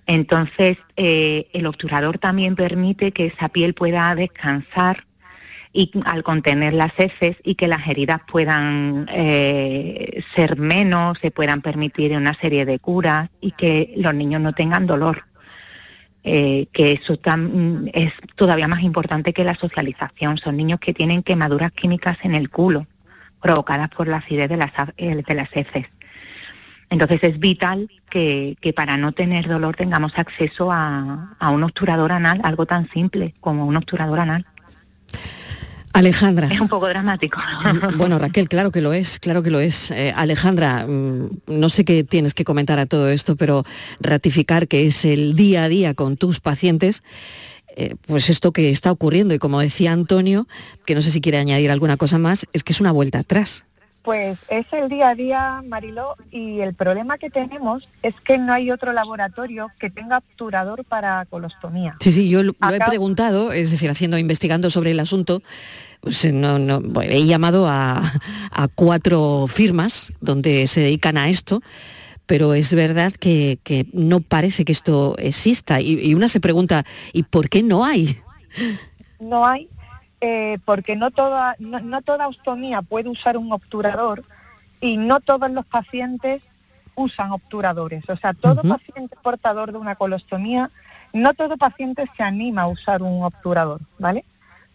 Entonces, 0.08 0.78
el 0.96 1.66
obturador 1.68 2.18
también 2.18 2.56
permite 2.56 3.12
que 3.12 3.28
esa 3.28 3.50
piel 3.50 3.74
pueda 3.76 4.14
descansar 4.16 5.06
y 5.74 5.92
al 6.06 6.24
contener 6.24 6.74
las 6.74 6.92
heces 6.98 7.38
y 7.44 7.56
que 7.56 7.68
las 7.68 7.88
heridas 7.88 8.22
puedan 8.28 9.08
eh, 9.12 10.22
ser 10.36 10.58
menos, 10.58 11.18
se 11.20 11.32
puedan 11.32 11.62
permitir 11.62 12.16
una 12.16 12.34
serie 12.34 12.66
de 12.66 12.80
curas 12.80 13.30
y 13.40 13.52
que 13.52 13.94
los 13.96 14.14
niños 14.14 14.42
no 14.42 14.54
tengan 14.54 14.86
dolor. 14.86 15.26
Eh, 16.24 16.68
que 16.72 16.92
eso 16.92 17.18
es 17.94 18.14
todavía 18.36 18.68
más 18.68 18.84
importante 18.84 19.34
que 19.34 19.44
la 19.44 19.56
socialización. 19.56 20.38
Son 20.38 20.56
niños 20.56 20.80
que 20.80 20.94
tienen 20.94 21.24
quemaduras 21.24 21.72
químicas 21.72 22.18
en 22.22 22.36
el 22.36 22.50
culo 22.50 22.86
provocadas 23.42 23.90
por 23.90 24.08
la 24.08 24.18
acidez 24.18 24.48
de 24.48 24.58
las, 24.58 24.72
eh, 24.98 25.24
de 25.28 25.34
las 25.34 25.50
heces. 25.56 25.88
Entonces 26.92 27.24
es 27.24 27.40
vital 27.40 27.90
que, 28.10 28.56
para 28.76 28.98
no 28.98 29.14
tener 29.14 29.48
dolor 29.48 29.76
tengamos 29.76 30.12
acceso 30.18 30.72
a, 30.72 31.36
a 31.40 31.50
un 31.50 31.64
obturador 31.64 32.12
anal, 32.12 32.42
algo 32.44 32.66
tan 32.66 32.88
simple 32.90 33.34
como 33.40 33.66
un 33.66 33.78
obturador 33.78 34.20
anal. 34.20 34.46
Alejandra. 35.94 36.48
Es 36.48 36.60
un 36.60 36.68
poco 36.68 36.88
dramático. 36.88 37.40
Bueno, 37.98 38.18
Raquel, 38.20 38.48
claro 38.48 38.72
que 38.72 38.82
lo 38.82 38.94
es, 38.94 39.20
claro 39.20 39.44
que 39.44 39.50
lo 39.50 39.60
es. 39.60 39.92
Eh, 39.92 40.14
Alejandra, 40.16 40.86
mm, 40.88 41.42
no 41.48 41.70
sé 41.70 41.86
qué 41.86 42.04
tienes 42.04 42.34
que 42.34 42.44
comentar 42.44 42.80
a 42.80 42.86
todo 42.86 43.10
esto, 43.10 43.36
pero 43.36 43.64
ratificar 44.00 44.68
que 44.68 44.88
es 44.88 45.06
el 45.06 45.36
día 45.36 45.64
a 45.64 45.70
día 45.70 45.94
con 45.94 46.18
tus 46.18 46.40
pacientes, 46.40 47.04
eh, 47.76 47.96
pues 48.08 48.30
esto 48.30 48.52
que 48.52 48.70
está 48.70 48.92
ocurriendo. 48.92 49.34
Y 49.34 49.40
como 49.40 49.60
decía 49.60 49.92
Antonio, 49.92 50.48
que 50.86 50.96
no 50.96 51.02
sé 51.02 51.12
si 51.12 51.22
quiere 51.22 51.38
añadir 51.38 51.72
alguna 51.72 51.98
cosa 51.98 52.18
más, 52.18 52.46
es 52.54 52.64
que 52.64 52.74
es 52.74 52.82
una 52.82 52.92
vuelta 52.92 53.20
atrás. 53.20 53.66
Pues 54.04 54.40
es 54.50 54.66
el 54.72 54.90
día 54.90 55.10
a 55.10 55.16
día, 55.16 55.64
Mariló, 55.64 56.16
y 56.32 56.62
el 56.62 56.74
problema 56.74 57.20
que 57.20 57.30
tenemos 57.30 57.88
es 58.02 58.16
que 58.24 58.40
no 58.40 58.52
hay 58.52 58.72
otro 58.72 58.94
laboratorio 58.94 59.68
que 59.80 59.92
tenga 59.92 60.18
obturador 60.18 60.84
para 60.86 61.26
colostomía. 61.26 61.98
Sí, 62.00 62.12
sí, 62.12 62.28
yo 62.28 62.42
lo, 62.42 62.54
he 62.54 62.80
preguntado, 62.88 63.52
es 63.52 63.70
decir, 63.70 63.92
haciendo, 63.92 64.18
investigando 64.18 64.72
sobre 64.72 64.92
el 64.92 65.00
asunto, 65.00 65.44
pues 66.00 66.26
eh, 66.26 66.32
no, 66.32 66.58
no, 66.58 66.82
he 67.02 67.26
llamado 67.26 67.68
a, 67.68 68.14
cuatro 68.74 69.46
firmas 69.48 70.12
donde 70.20 70.66
se 70.68 70.82
dedican 70.82 71.18
a 71.18 71.30
esto, 71.30 71.62
pero 72.26 72.56
es 72.56 72.74
verdad 72.74 73.14
que, 73.14 73.60
no 73.94 74.22
parece 74.22 74.66
que 74.66 74.72
esto 74.72 75.16
exista. 75.20 75.80
Y, 75.80 76.00
y 76.00 76.16
una 76.16 76.28
se 76.28 76.40
pregunta, 76.40 76.86
¿y 77.14 77.24
por 77.24 77.50
qué 77.50 77.62
no 77.62 77.86
hay? 77.86 78.20
No 79.20 79.46
hay 79.46 79.70
eh, 80.24 80.60
porque 80.66 80.96
no 80.96 81.10
toda, 81.10 81.56
no, 81.58 82.02
toda 82.04 82.28
ostomía 82.28 82.84
puede 82.84 83.10
usar 83.10 83.38
un 83.38 83.52
obturador 83.52 84.24
y 84.80 84.98
no 84.98 85.20
todos 85.20 85.50
los 85.50 85.66
pacientes 85.66 86.44
usan 86.96 87.32
obturadores. 87.32 88.08
O 88.08 88.16
sea, 88.16 88.34
todo 88.34 88.62
paciente 88.62 89.16
portador 89.24 89.72
de 89.72 89.80
una 89.80 89.96
colostomía, 89.96 90.70
no 91.12 91.34
todo 91.34 91.58
paciente 91.58 92.06
se 92.16 92.22
anima 92.22 92.62
a 92.64 92.68
usar 92.68 93.02
un 93.02 93.24
obturador, 93.24 93.82
¿vale? 93.98 94.24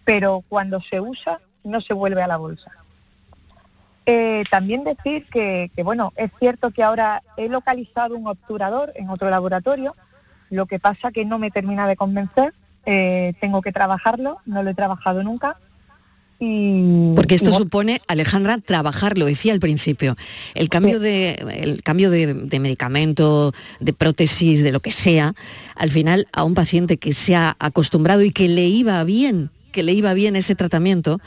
Pero 0.05 0.43
cuando 0.49 0.81
se 0.81 1.01
usa, 1.01 1.41
no 1.63 1.81
se 1.81 1.95
vuelve 1.95 2.23
a 2.23 2.27
la 2.27 2.39
bolsa. 2.39 2.73
Eh, 4.05 4.43
también 4.51 4.83
decir 4.83 5.27
que, 5.27 5.71
que, 5.77 5.83
bueno, 5.85 6.13
es 6.17 6.31
cierto 6.41 6.73
que 6.73 6.83
ahora 6.83 7.23
he 7.37 7.49
localizado 7.49 8.17
un 8.17 8.27
obturador 8.27 8.93
en 8.97 9.11
otro 9.11 9.31
laboratorio, 9.31 9.95
lo 10.51 10.67
que 10.67 10.81
pasa 10.81 11.13
que 11.13 11.25
no 11.25 11.39
me 11.39 11.51
termina 11.53 11.87
de 11.87 11.97
convencer 11.97 12.53
eh, 12.87 13.35
tengo 13.41 13.63
que 13.63 13.73
trabajarlo, 13.73 14.39
no 14.47 14.63
lo 14.63 14.71
he 14.71 14.75
trabajado 14.75 15.23
nunca. 15.25 15.59
Y, 16.39 17.15
Porque 17.17 17.35
esto 17.35 17.53
supone, 17.53 18.01
Alejandra, 18.07 18.59
trabajar, 18.59 19.19
lo 19.19 19.27
decía 19.27 19.53
al 19.53 19.59
principio, 19.59 20.17
el 20.55 20.69
cambio, 20.69 21.01
de, 21.01 21.33
el 21.63 21.83
cambio 21.83 22.11
de, 22.11 22.61
medicamento, 22.61 23.53
de 23.81 23.93
prótesis, 23.93 24.63
de 24.63 24.71
lo 24.71 24.81
que 24.81 24.91
sea, 24.91 25.35
al 25.75 25.91
final 25.91 26.29
a 26.33 26.45
un 26.45 26.55
paciente 26.55 26.99
que 26.99 27.13
se 27.13 27.35
ha 27.35 27.57
acostumbrado 27.59 28.23
y 28.23 28.31
que 28.31 28.49
le 28.49 28.67
iba 28.67 29.03
bien, 29.03 29.51
que 29.73 29.83
le 29.83 29.93
iba 29.93 30.15
bien 30.15 30.37
ese 30.37 30.55
tratamiento, 30.55 31.21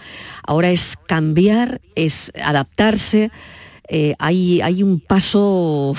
ahora 0.45 0.69
es 0.69 0.95
cambiar, 1.07 1.81
es 1.95 2.31
adaptarse, 2.41 3.31
eh, 3.89 4.13
hay, 4.19 4.61
hay 4.61 4.83
un 4.83 4.99
paso 4.99 5.95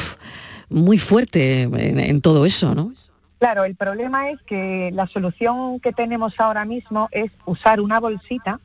muy 0.68 0.98
fuerte 0.98 1.62
en 1.62 2.20
todo 2.20 2.46
eso, 2.46 2.76
¿no? 2.76 2.92
Claro, 3.40 3.64
el 3.64 3.74
problema 3.74 4.28
es 4.28 4.38
que 4.42 4.90
la 4.92 5.06
solución 5.06 5.80
que 5.80 5.94
tenemos 5.94 6.34
ahora 6.38 6.66
mismo 6.66 7.08
es 7.10 7.32
usar 7.46 7.80
una 7.80 7.98
bolsita 7.98 8.60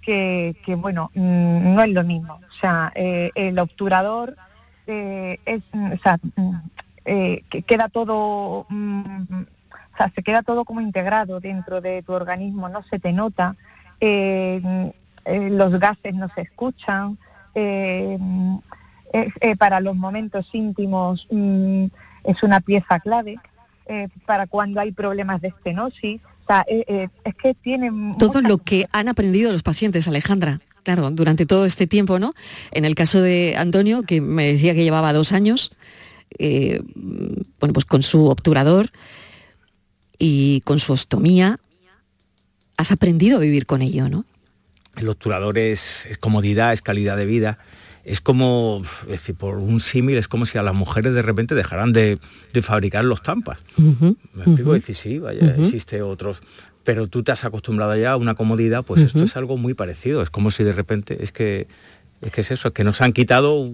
que, 0.00 0.54
bueno, 0.78 1.10
mm, 1.12 1.74
no 1.74 1.82
es 1.82 1.90
lo 1.90 2.04
mismo. 2.04 2.34
O 2.34 2.60
sea, 2.60 2.92
eh, 2.94 3.32
el 3.34 3.58
obturador 3.58 4.36
eh, 4.86 5.40
es, 5.44 5.60
mm, 5.72 5.92
o 5.92 5.98
sea, 5.98 6.20
mm, 6.36 6.54
eh, 7.04 7.42
que 7.50 7.62
queda 7.62 7.88
todo, 7.88 8.14
o 8.60 8.66
sea, 9.98 10.12
se 10.14 10.22
queda 10.22 10.42
todo 10.42 10.64
como 10.64 10.80
integrado 10.80 11.40
dentro 11.40 11.80
de 11.80 12.04
tu 12.04 12.12
organismo, 12.12 12.68
no 12.68 12.84
se 12.84 13.00
te 13.00 13.12
nota, 13.12 13.56
los 14.00 15.80
gases 15.80 16.14
no 16.14 16.28
se 16.36 16.42
escuchan, 16.42 17.18
para 19.58 19.80
los 19.80 19.96
momentos 19.96 20.48
íntimos 20.52 21.26
es 22.22 22.42
una 22.44 22.60
pieza 22.60 23.00
clave. 23.00 23.40
Eh, 23.88 24.08
para 24.24 24.46
cuando 24.46 24.80
hay 24.80 24.90
problemas 24.90 25.40
de 25.40 25.48
estenosis. 25.48 26.20
O 26.44 26.46
sea, 26.46 26.64
eh, 26.68 26.84
eh, 26.88 27.08
es 27.24 27.34
que 27.36 27.54
tienen... 27.54 28.16
Todo 28.18 28.40
lo 28.40 28.58
que 28.58 28.86
han 28.92 29.08
aprendido 29.08 29.52
los 29.52 29.62
pacientes, 29.62 30.08
Alejandra. 30.08 30.60
Claro, 30.82 31.10
durante 31.10 31.46
todo 31.46 31.66
este 31.66 31.86
tiempo, 31.86 32.18
¿no? 32.18 32.34
En 32.72 32.84
el 32.84 32.94
caso 32.94 33.20
de 33.20 33.54
Antonio, 33.56 34.02
que 34.02 34.20
me 34.20 34.52
decía 34.52 34.74
que 34.74 34.84
llevaba 34.84 35.12
dos 35.12 35.32
años, 35.32 35.72
bueno, 36.38 37.72
pues 37.72 37.84
con 37.84 38.04
su 38.04 38.26
obturador 38.26 38.90
y 40.16 40.60
con 40.60 40.78
su 40.78 40.92
ostomía, 40.92 41.58
has 42.76 42.92
aprendido 42.92 43.38
a 43.38 43.40
vivir 43.40 43.66
con 43.66 43.82
ello, 43.82 44.08
¿no? 44.08 44.24
El 44.96 45.08
obturador 45.08 45.58
es 45.58 46.08
comodidad, 46.20 46.72
es 46.72 46.82
calidad 46.82 47.16
de 47.16 47.26
vida 47.26 47.58
es 48.06 48.20
como, 48.20 48.82
es 49.06 49.08
decir, 49.08 49.34
por 49.34 49.56
un 49.56 49.80
símil, 49.80 50.16
es 50.16 50.28
como 50.28 50.46
si 50.46 50.58
a 50.58 50.62
las 50.62 50.76
mujeres 50.76 51.12
de 51.12 51.22
repente 51.22 51.56
dejaran 51.56 51.92
de, 51.92 52.20
fabricar 52.62 53.04
los 53.04 53.20
tampas. 53.20 53.58
¿Me 53.76 54.44
explico? 54.44 54.72
Decir, 54.74 54.94
sí, 54.94 55.18
vaya, 55.18 55.56
existe 55.58 56.02
otros, 56.02 56.40
pero 56.84 57.08
tú 57.08 57.24
te 57.24 57.32
has 57.32 57.44
acostumbrado 57.44 57.96
ya 57.96 58.12
a 58.12 58.16
una 58.16 58.36
comodidad, 58.36 58.84
pues 58.84 59.02
esto 59.02 59.24
es 59.24 59.36
algo 59.36 59.56
muy 59.56 59.74
parecido. 59.74 60.22
Es 60.22 60.30
como 60.30 60.52
si 60.52 60.62
de 60.62 60.72
repente, 60.72 61.20
es 61.20 61.32
que 61.32 61.66
es, 62.20 62.30
que 62.30 62.42
es 62.42 62.52
eso, 62.52 62.68
es 62.68 62.74
que 62.74 62.84
nos 62.84 63.00
han 63.00 63.12
quitado 63.12 63.68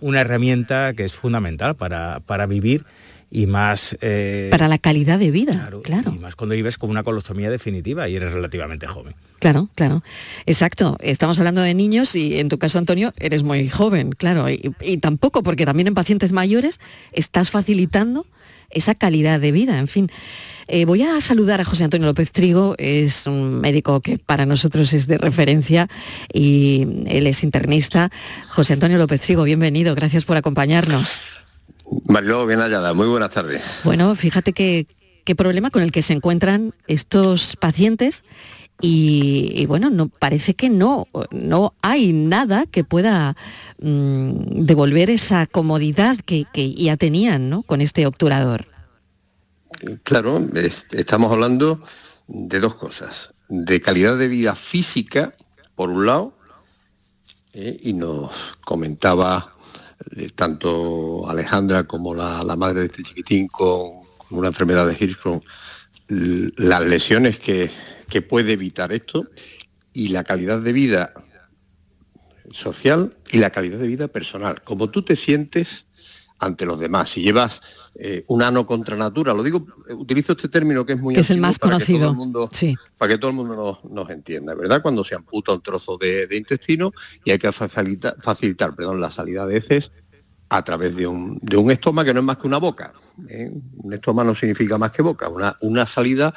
una 0.00 0.20
herramienta 0.20 0.92
que 0.94 1.04
es 1.04 1.12
fundamental 1.12 1.76
para, 1.76 2.18
para 2.26 2.46
vivir 2.46 2.86
y 3.30 3.46
más... 3.46 3.96
Eh, 4.00 4.48
para 4.50 4.68
la 4.68 4.78
calidad 4.78 5.18
de 5.18 5.30
vida, 5.30 5.70
claro, 5.82 6.12
Y 6.14 6.18
más 6.18 6.34
cuando 6.34 6.54
vives 6.54 6.78
con 6.78 6.90
una 6.90 7.02
colostomía 7.02 7.50
definitiva 7.50 8.08
y 8.08 8.16
eres 8.16 8.32
relativamente 8.32 8.86
joven. 8.86 9.14
Claro, 9.38 9.68
claro. 9.74 10.02
Exacto. 10.46 10.96
Estamos 11.00 11.38
hablando 11.38 11.60
de 11.60 11.74
niños 11.74 12.14
y 12.16 12.38
en 12.38 12.48
tu 12.48 12.58
caso, 12.58 12.78
Antonio, 12.78 13.12
eres 13.18 13.42
muy 13.42 13.68
joven, 13.68 14.10
claro. 14.10 14.46
Y, 14.48 14.98
tampoco, 14.98 15.42
porque 15.42 15.66
también 15.66 15.86
en 15.86 15.94
pacientes 15.94 16.32
mayores 16.32 16.80
estás 17.12 17.50
facilitando 17.50 18.26
esa 18.70 18.94
calidad 18.94 19.40
de 19.40 19.52
vida, 19.52 19.78
en 19.78 19.88
fin. 19.88 20.10
Eh, 20.66 20.84
voy 20.84 21.02
a 21.02 21.18
saludar 21.22 21.60
a 21.60 21.64
José 21.64 21.84
Antonio 21.84 22.06
López 22.06 22.30
Trigo, 22.30 22.74
es 22.76 23.26
un 23.26 23.60
médico 23.60 24.00
que 24.02 24.18
para 24.18 24.44
nosotros 24.44 24.92
es 24.92 25.06
de 25.06 25.16
referencia 25.16 25.88
y 26.30 26.86
él 27.06 27.26
es 27.26 27.42
internista. 27.42 28.10
José 28.50 28.74
Antonio 28.74 28.98
López 28.98 29.22
Trigo, 29.22 29.44
bienvenido, 29.44 29.94
gracias 29.94 30.26
por 30.26 30.36
acompañarnos. 30.36 31.37
Mariló, 32.06 32.46
bien 32.46 32.60
hallada, 32.60 32.94
muy 32.94 33.06
buenas 33.06 33.30
tardes. 33.30 33.62
Bueno, 33.84 34.14
fíjate 34.14 34.52
qué 34.52 35.34
problema 35.36 35.70
con 35.70 35.82
el 35.82 35.92
que 35.92 36.02
se 36.02 36.14
encuentran 36.14 36.74
estos 36.86 37.56
pacientes 37.56 38.24
y, 38.80 39.66
bueno, 39.66 39.90
no, 39.90 40.08
parece 40.08 40.54
que 40.54 40.68
no, 40.68 41.08
no 41.32 41.74
hay 41.82 42.12
nada 42.12 42.64
que 42.66 42.84
pueda 42.84 43.36
mm, 43.80 44.64
devolver 44.64 45.10
esa 45.10 45.46
comodidad 45.46 46.16
que, 46.16 46.46
ya 46.54 46.96
tenían 46.96 47.50
¿no? 47.50 47.62
con 47.62 47.80
este 47.80 48.06
obturador. 48.06 48.68
Claro, 50.04 50.48
estamos 50.92 51.32
hablando 51.32 51.82
de 52.28 52.60
dos 52.60 52.74
cosas, 52.74 53.32
de 53.48 53.80
calidad 53.80 54.16
de 54.16 54.28
vida 54.28 54.54
física, 54.54 55.34
por 55.74 55.90
un 55.90 56.06
lado, 56.06 56.32
eh, 57.54 57.78
y 57.82 57.94
nos 57.94 58.30
comentaba 58.64 59.54
tanto 60.34 61.28
Alejandra 61.28 61.84
como 61.84 62.14
la, 62.14 62.42
madre 62.56 62.80
de 62.80 62.86
este 62.86 63.02
chiquitín 63.02 63.48
con, 63.48 64.06
una 64.30 64.48
enfermedad 64.48 64.86
de 64.86 64.96
Hirschsprung, 64.98 65.40
las 66.08 66.82
lesiones 66.82 67.38
que, 67.38 67.70
puede 68.28 68.52
evitar 68.52 68.92
esto 68.92 69.28
y 69.92 70.08
la 70.08 70.24
calidad 70.24 70.60
de 70.60 70.72
vida 70.72 71.12
social 72.50 73.16
y 73.30 73.38
la 73.38 73.50
calidad 73.50 73.78
de 73.78 73.86
vida 73.86 74.08
personal. 74.08 74.62
Como 74.62 74.90
tú 74.90 75.02
te 75.02 75.16
sientes 75.16 75.86
ante 76.38 76.66
los 76.66 76.78
demás. 76.78 77.10
Si 77.10 77.22
llevas 77.22 77.60
eh, 77.94 78.24
un 78.28 78.42
ano 78.42 78.66
contra 78.66 78.96
natura, 78.96 79.34
lo 79.34 79.42
digo, 79.42 79.66
utilizo 79.90 80.32
este 80.32 80.48
término 80.48 80.84
que 80.86 80.94
es 80.94 81.00
muy... 81.00 81.14
Que 81.14 81.20
es 81.20 81.30
el 81.30 81.40
más 81.40 81.58
conocido. 81.58 82.16
sí. 82.52 82.74
Para 82.96 83.14
que 83.14 83.18
todo 83.18 83.30
el 83.30 83.36
mundo 83.36 83.80
nos, 83.90 84.10
entienda, 84.10 84.54
¿verdad? 84.54 84.82
Cuando 84.82 85.04
se 85.04 85.14
amputa 85.14 85.52
un 85.52 85.62
trozo 85.62 85.96
de, 85.98 86.28
intestino 86.36 86.92
y 87.24 87.30
hay 87.32 87.38
que 87.38 87.50
facilitar, 87.52 88.16
facilitar 88.20 88.74
perdón, 88.74 89.00
la 89.00 89.10
salida 89.10 89.46
de 89.46 89.58
heces 89.58 89.90
a 90.48 90.64
través 90.64 90.96
de 90.96 91.06
un, 91.06 91.38
de 91.42 91.56
un 91.56 91.70
estoma 91.70 92.04
que 92.04 92.14
no 92.14 92.20
es 92.20 92.26
más 92.26 92.38
que 92.38 92.46
una 92.46 92.58
boca. 92.58 92.92
¿eh? 93.28 93.50
Un 93.76 93.92
estoma 93.92 94.24
no 94.24 94.34
significa 94.34 94.78
más 94.78 94.92
que 94.92 95.02
boca, 95.02 95.28
una, 95.28 95.56
una 95.60 95.86
salida 95.86 96.32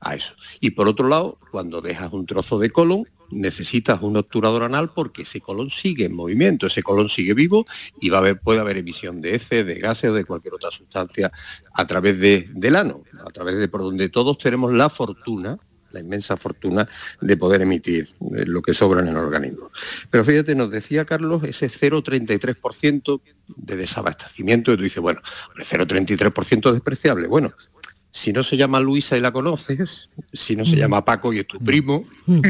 a 0.00 0.14
eso. 0.14 0.34
Y 0.60 0.70
por 0.70 0.88
otro 0.88 1.08
lado, 1.08 1.38
cuando 1.50 1.80
dejas 1.80 2.12
un 2.12 2.26
trozo 2.26 2.58
de 2.58 2.70
colon, 2.70 3.08
necesitas 3.34 4.00
un 4.02 4.16
obturador 4.16 4.62
anal 4.62 4.92
porque 4.94 5.22
ese 5.22 5.40
colon 5.40 5.70
sigue 5.70 6.06
en 6.06 6.14
movimiento, 6.14 6.66
ese 6.66 6.82
colon 6.82 7.08
sigue 7.08 7.34
vivo 7.34 7.64
y 8.00 8.10
va 8.10 8.18
a 8.18 8.34
puede 8.34 8.60
haber 8.60 8.78
emisión 8.78 9.20
de 9.20 9.34
heces, 9.34 9.66
de 9.66 9.74
gases 9.74 10.10
o 10.10 10.14
de 10.14 10.24
cualquier 10.24 10.54
otra 10.54 10.70
sustancia 10.70 11.30
a 11.74 11.86
través 11.86 12.18
de, 12.18 12.48
del 12.54 12.76
ano, 12.76 13.04
a 13.24 13.30
través 13.30 13.56
de 13.56 13.68
por 13.68 13.82
donde 13.82 14.08
todos 14.08 14.38
tenemos 14.38 14.72
la 14.72 14.88
fortuna, 14.88 15.58
la 15.90 16.00
inmensa 16.00 16.36
fortuna 16.36 16.86
de 17.20 17.36
poder 17.36 17.62
emitir 17.62 18.14
eh, 18.36 18.44
lo 18.46 18.60
que 18.62 18.74
sobra 18.74 19.00
en 19.00 19.08
el 19.08 19.16
organismo. 19.16 19.70
Pero 20.10 20.24
fíjate, 20.24 20.54
nos 20.54 20.70
decía 20.70 21.04
Carlos 21.04 21.42
ese 21.44 21.70
0,33% 21.70 23.20
de 23.46 23.76
desabastecimiento 23.76 24.72
y 24.72 24.76
tú 24.76 24.82
dices, 24.82 25.00
bueno, 25.00 25.20
el 25.56 25.64
0,33% 25.64 26.68
es 26.68 26.72
despreciable. 26.74 27.28
Bueno, 27.28 27.54
si 28.14 28.32
no 28.32 28.44
se 28.44 28.56
llama 28.56 28.78
Luisa 28.78 29.16
y 29.16 29.20
la 29.20 29.32
conoces, 29.32 30.08
si 30.32 30.54
no 30.54 30.64
se 30.64 30.76
mm. 30.76 30.78
llama 30.78 31.04
Paco 31.04 31.32
y 31.32 31.40
es 31.40 31.48
tu 31.48 31.58
mm. 31.58 31.64
primo, 31.64 32.04
mm. 32.26 32.42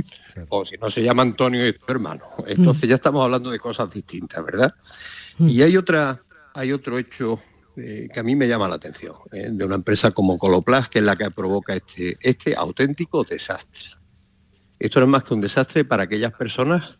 o 0.50 0.62
si 0.62 0.76
no 0.76 0.90
se 0.90 1.02
llama 1.02 1.22
Antonio 1.22 1.64
y 1.64 1.70
es 1.70 1.80
tu 1.80 1.90
hermano. 1.90 2.22
Entonces 2.46 2.86
ya 2.86 2.96
estamos 2.96 3.24
hablando 3.24 3.50
de 3.50 3.58
cosas 3.58 3.90
distintas, 3.90 4.44
¿verdad? 4.44 4.74
Y 5.38 5.62
hay 5.62 5.78
otra, 5.78 6.22
hay 6.52 6.70
otro 6.70 6.98
hecho 6.98 7.40
eh, 7.78 8.08
que 8.12 8.20
a 8.20 8.22
mí 8.22 8.36
me 8.36 8.46
llama 8.46 8.68
la 8.68 8.74
atención, 8.74 9.14
¿eh? 9.32 9.48
de 9.50 9.64
una 9.64 9.76
empresa 9.76 10.10
como 10.10 10.36
Coloplast, 10.36 10.92
que 10.92 10.98
es 10.98 11.04
la 11.06 11.16
que 11.16 11.30
provoca 11.30 11.74
este, 11.74 12.18
este 12.20 12.54
auténtico 12.54 13.24
desastre. 13.24 13.84
Esto 14.78 15.00
no 15.00 15.06
es 15.06 15.12
más 15.12 15.24
que 15.24 15.32
un 15.32 15.40
desastre 15.40 15.86
para 15.86 16.02
aquellas 16.02 16.34
personas 16.34 16.98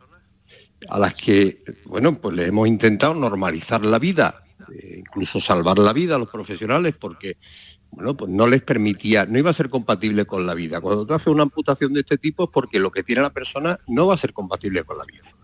a 0.88 0.98
las 0.98 1.14
que, 1.14 1.62
bueno, 1.85 2.14
pues 2.14 2.35
le 2.35 2.46
hemos 2.46 2.66
intentado 2.66 3.12
normalizar 3.12 3.85
la 3.85 3.98
vida, 3.98 4.42
eh, 4.72 5.00
incluso 5.00 5.38
salvar 5.38 5.79
la 5.79 5.92
vida 5.92 6.16
a 6.16 6.18
los 6.18 6.31
profesionales, 6.31 6.94
porque 6.98 7.37
bueno, 7.94 8.16
pues 8.16 8.30
no 8.30 8.46
les 8.46 8.62
permitía, 8.62 9.26
no 9.26 9.38
iba 9.38 9.50
a 9.50 9.54
ser 9.54 9.70
compatible 9.70 10.24
con 10.24 10.46
la 10.46 10.54
vida. 10.54 10.80
Cuando 10.80 11.07
tú 11.07 11.14
haces 11.14 11.28
una 11.28 11.44
amputación 11.44 11.92
de 11.92 12.00
este 12.00 12.18
tipo 12.18 12.44
es 12.44 12.50
porque 12.52 12.78
lo 12.78 12.90
que 12.90 13.02
tiene 13.02 13.22
la 13.22 13.33
persona 13.33 13.78
no 13.87 14.07
va 14.07 14.14
a 14.14 14.18
ser 14.18 14.33
compatible 14.33 14.83
con 14.85 14.98
la 14.98 15.04
vida. 15.04 15.35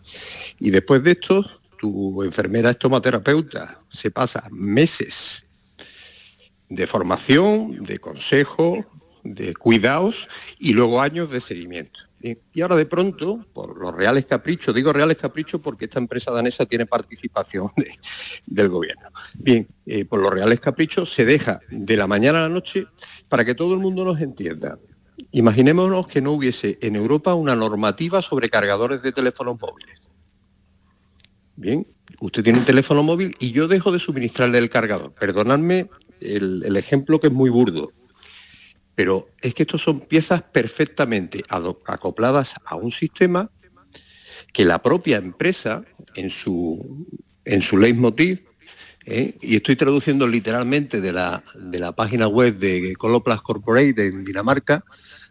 Y 0.58 0.70
después 0.70 1.02
de 1.02 1.12
esto, 1.12 1.44
tu 1.78 2.22
enfermera 2.22 2.70
estomaterapeuta 2.70 3.80
se 3.90 4.10
pasa 4.10 4.46
meses 4.50 5.44
de 6.68 6.86
formación, 6.86 7.84
de 7.84 7.98
consejo, 7.98 8.84
de 9.24 9.54
cuidados 9.54 10.28
y 10.58 10.72
luego 10.72 11.00
años 11.00 11.30
de 11.30 11.40
seguimiento. 11.40 12.09
Y 12.22 12.60
ahora 12.60 12.76
de 12.76 12.84
pronto, 12.84 13.46
por 13.52 13.78
los 13.78 13.94
reales 13.94 14.26
caprichos, 14.26 14.74
digo 14.74 14.92
reales 14.92 15.16
caprichos 15.16 15.60
porque 15.60 15.86
esta 15.86 15.98
empresa 15.98 16.30
danesa 16.30 16.66
tiene 16.66 16.84
participación 16.84 17.70
del 18.46 18.68
gobierno. 18.68 19.08
Bien, 19.34 19.66
eh, 19.86 20.04
por 20.04 20.20
los 20.20 20.30
reales 20.30 20.60
caprichos 20.60 21.12
se 21.12 21.24
deja 21.24 21.60
de 21.70 21.96
la 21.96 22.06
mañana 22.06 22.40
a 22.40 22.42
la 22.42 22.48
noche 22.50 22.86
para 23.28 23.44
que 23.44 23.54
todo 23.54 23.72
el 23.72 23.80
mundo 23.80 24.04
nos 24.04 24.20
entienda. 24.20 24.78
Imaginémonos 25.32 26.08
que 26.08 26.20
no 26.20 26.32
hubiese 26.32 26.78
en 26.82 26.96
Europa 26.96 27.34
una 27.34 27.56
normativa 27.56 28.20
sobre 28.20 28.50
cargadores 28.50 29.00
de 29.00 29.12
teléfonos 29.12 29.58
móviles. 29.58 29.98
Bien, 31.56 31.86
usted 32.20 32.42
tiene 32.42 32.58
un 32.58 32.64
teléfono 32.66 33.02
móvil 33.02 33.34
y 33.38 33.52
yo 33.52 33.66
dejo 33.66 33.92
de 33.92 33.98
suministrarle 33.98 34.58
el 34.58 34.68
cargador. 34.68 35.12
Perdonadme 35.12 35.88
el 36.20 36.76
ejemplo 36.76 37.18
que 37.18 37.28
es 37.28 37.32
muy 37.32 37.48
burdo 37.48 37.92
pero 39.00 39.30
es 39.40 39.54
que 39.54 39.62
estos 39.62 39.80
son 39.80 40.00
piezas 40.00 40.42
perfectamente 40.42 41.42
acopladas 41.86 42.52
a 42.66 42.76
un 42.76 42.92
sistema 42.92 43.50
que 44.52 44.66
la 44.66 44.82
propia 44.82 45.16
empresa 45.16 45.82
en 46.16 46.28
su, 46.28 47.06
en 47.46 47.62
su 47.62 47.78
leitmotiv, 47.78 48.44
¿eh? 49.06 49.36
y 49.40 49.56
estoy 49.56 49.76
traduciendo 49.76 50.28
literalmente 50.28 51.00
de 51.00 51.14
la, 51.14 51.42
de 51.54 51.78
la 51.78 51.92
página 51.92 52.28
web 52.28 52.58
de 52.58 52.94
Coloplast 52.94 53.42
Corporate 53.42 54.06
en 54.06 54.22
Dinamarca, 54.22 54.84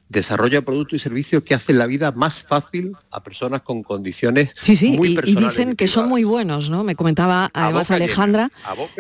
desarrolla 0.10 0.64
productos 0.64 0.96
y 0.96 1.00
servicios 1.00 1.44
que 1.44 1.54
hacen 1.54 1.78
la 1.78 1.86
vida 1.86 2.12
más 2.12 2.44
fácil 2.44 2.94
a 3.12 3.24
personas 3.24 3.62
con 3.62 3.84
condiciones 3.84 4.50
sí, 4.60 4.76
sí, 4.76 4.98
muy 4.98 5.20
y, 5.24 5.32
y 5.32 5.36
dicen 5.36 5.76
que 5.76 5.88
son 5.88 6.10
muy 6.10 6.24
buenos, 6.24 6.70
¿no? 6.70 6.84
Me 6.84 6.96
comentaba 6.96 7.50
además 7.54 7.92
Alejandra 7.92 8.52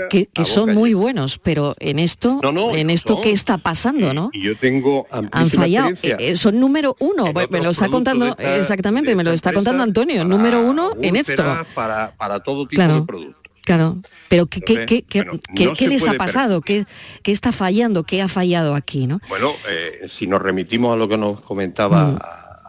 que, 0.09 0.29
son 0.45 0.73
muy 0.73 0.93
buenos, 0.93 1.39
pero 1.39 1.75
en 1.79 1.99
esto, 1.99 2.39
en 2.75 2.89
esto 2.89 3.21
qué 3.21 3.31
está 3.31 3.57
pasando, 3.57 4.13
¿no? 4.13 4.29
Y 4.33 4.43
yo 4.43 4.55
tengo 4.55 5.07
han 5.09 5.49
fallado, 5.49 5.89
eh, 6.03 6.15
eh, 6.19 6.35
son 6.35 6.59
número 6.59 6.95
uno, 6.99 7.25
me 7.49 7.61
lo 7.61 7.71
está 7.71 7.89
contando 7.89 8.37
exactamente, 8.37 9.15
me 9.15 9.23
lo 9.23 9.31
está 9.31 9.51
contando 9.51 9.83
Antonio, 9.83 10.23
número 10.23 10.61
uno 10.61 10.91
en 11.01 11.15
esto. 11.15 11.43
Para, 11.73 12.15
para 12.15 12.39
todo 12.39 12.67
tipo 12.67 12.81
de 12.81 13.01
productos. 13.01 13.38
Claro, 13.69 13.99
pero 14.29 14.47
¿qué, 14.47 14.61
qué, 14.63 15.87
les 15.87 16.07
ha 16.07 16.13
pasado? 16.13 16.61
¿Qué, 16.61 16.87
está 17.23 17.51
fallando? 17.51 18.03
¿Qué 18.03 18.19
ha 18.19 18.27
fallado 18.27 18.73
aquí? 18.73 19.05
¿no? 19.05 19.21
Bueno, 19.29 19.53
eh, 19.69 20.07
si 20.07 20.25
nos 20.25 20.41
remitimos 20.41 20.91
a 20.91 20.97
lo 20.97 21.07
que 21.07 21.19
nos 21.19 21.39
comentaba 21.41 22.13
mm. 22.13 22.19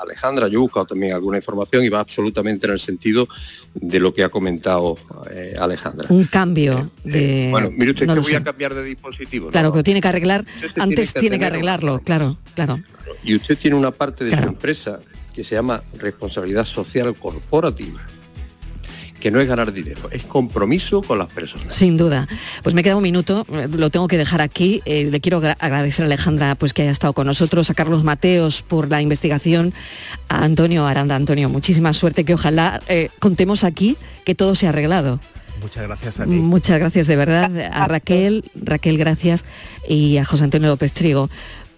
Alejandra, 0.02 0.48
yo 0.48 0.58
he 0.58 0.60
buscado 0.60 0.84
también 0.84 1.14
alguna 1.14 1.38
información 1.38 1.84
y 1.84 1.88
va 1.88 2.00
absolutamente 2.00 2.66
en 2.66 2.74
el 2.74 2.80
sentido 2.80 3.26
de 3.72 3.98
lo 3.98 4.12
que 4.12 4.24
ha 4.24 4.28
comentado 4.28 4.98
eh, 5.30 5.54
Alejandra. 5.58 6.06
Un 6.10 6.26
cambio 6.26 6.90
eh, 7.06 7.10
de... 7.10 7.48
bueno, 7.50 7.70
mire 7.70 7.92
usted 7.92 8.06
que 8.06 8.20
voy 8.20 8.34
a 8.34 8.44
cambiar 8.44 8.74
de 8.74 8.84
dispositivo. 8.84 9.48
Claro, 9.48 9.72
pero 9.72 9.82
tiene 9.82 10.02
que 10.02 10.08
arreglar, 10.08 10.44
antes 10.76 11.14
tiene 11.14 11.38
que, 11.38 11.46
arreglarlo, 11.46 12.00
claro, 12.00 12.36
claro. 12.54 12.78
Y 13.24 13.36
usted 13.36 13.56
tiene 13.56 13.74
una 13.74 13.90
parte 13.90 14.22
de 14.22 14.36
su 14.36 14.42
empresa 14.42 15.00
que 15.32 15.44
se 15.44 15.54
llama 15.54 15.82
responsabilidad 15.98 16.66
social 16.66 17.14
corporativa 17.14 18.06
que 19.20 19.30
no 19.30 19.40
es 19.40 19.46
ganar 19.46 19.72
dinero, 19.72 20.08
es 20.10 20.24
compromiso 20.24 21.02
con 21.02 21.18
las 21.18 21.28
personas. 21.28 21.74
Sin 21.74 21.96
duda. 21.96 22.26
Pues 22.62 22.74
me 22.74 22.82
queda 22.82 22.96
un 22.96 23.02
minuto, 23.02 23.46
lo 23.70 23.90
tengo 23.90 24.08
que 24.08 24.16
dejar 24.16 24.40
aquí. 24.40 24.82
Eh, 24.86 25.08
le 25.10 25.20
quiero 25.20 25.38
agradecer 25.58 26.04
a 26.04 26.06
Alejandra 26.06 26.54
pues, 26.54 26.72
que 26.72 26.82
haya 26.82 26.90
estado 26.90 27.12
con 27.12 27.26
nosotros, 27.26 27.70
a 27.70 27.74
Carlos 27.74 28.02
Mateos 28.02 28.62
por 28.62 28.88
la 28.88 29.02
investigación, 29.02 29.72
a 30.28 30.44
Antonio 30.44 30.86
Aranda. 30.86 31.14
Antonio, 31.14 31.48
muchísima 31.48 31.92
suerte, 31.92 32.24
que 32.24 32.34
ojalá 32.34 32.80
eh, 32.88 33.10
contemos 33.18 33.62
aquí 33.62 33.96
que 34.24 34.34
todo 34.34 34.54
se 34.54 34.66
ha 34.66 34.70
arreglado. 34.70 35.20
Muchas 35.60 35.82
gracias 35.82 36.20
a 36.20 36.24
ti. 36.24 36.30
Muchas 36.30 36.78
gracias 36.78 37.06
de 37.06 37.16
verdad 37.16 37.50
a 37.70 37.86
Raquel, 37.86 38.50
Raquel 38.54 38.96
gracias 38.96 39.44
y 39.86 40.16
a 40.16 40.24
José 40.24 40.44
Antonio 40.44 40.68
López 40.68 40.94
Trigo 40.94 41.28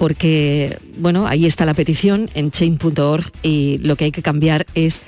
porque 0.03 0.79
bueno, 0.99 1.29
ahí 1.29 1.47
está 1.47 1.65
la 1.65 1.75
petición 1.75 2.29
en 2.35 2.51
chain.org 2.51 3.31
y 3.45 3.79
lo 3.79 3.95
que 3.95 4.07
hay 4.07 4.11
que 4.11 4.21
cambiar 4.21 4.67
es 4.75 5.01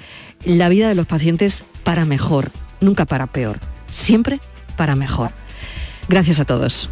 la 0.45 0.69
vida 0.69 0.89
de 0.89 0.95
los 0.95 1.07
pacientes 1.07 1.65
para 1.83 2.05
mejor, 2.05 2.51
nunca 2.81 3.05
para 3.05 3.27
peor, 3.27 3.59
siempre 3.91 4.41
para 4.77 4.97
mejor. 4.97 5.31
Gracias 6.09 6.41
a 6.41 6.45
todos. 6.45 6.91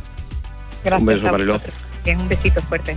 Gracias. 0.84 1.00
Un 1.00 1.06
beso, 1.06 1.30
Mariló. 1.30 1.60
Un 2.06 2.28
besito 2.28 2.60
fuerte. 2.62 2.96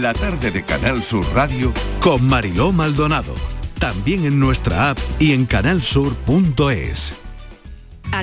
La 0.00 0.12
tarde 0.12 0.50
de 0.50 0.64
Canal 0.64 1.02
Sur 1.02 1.24
Radio 1.34 1.72
con 2.00 2.26
Mariló 2.26 2.72
Maldonado. 2.72 3.34
También 3.78 4.24
en 4.24 4.40
nuestra 4.40 4.90
app 4.90 4.98
y 5.20 5.32
en 5.32 5.46
canalsur.es. 5.46 7.23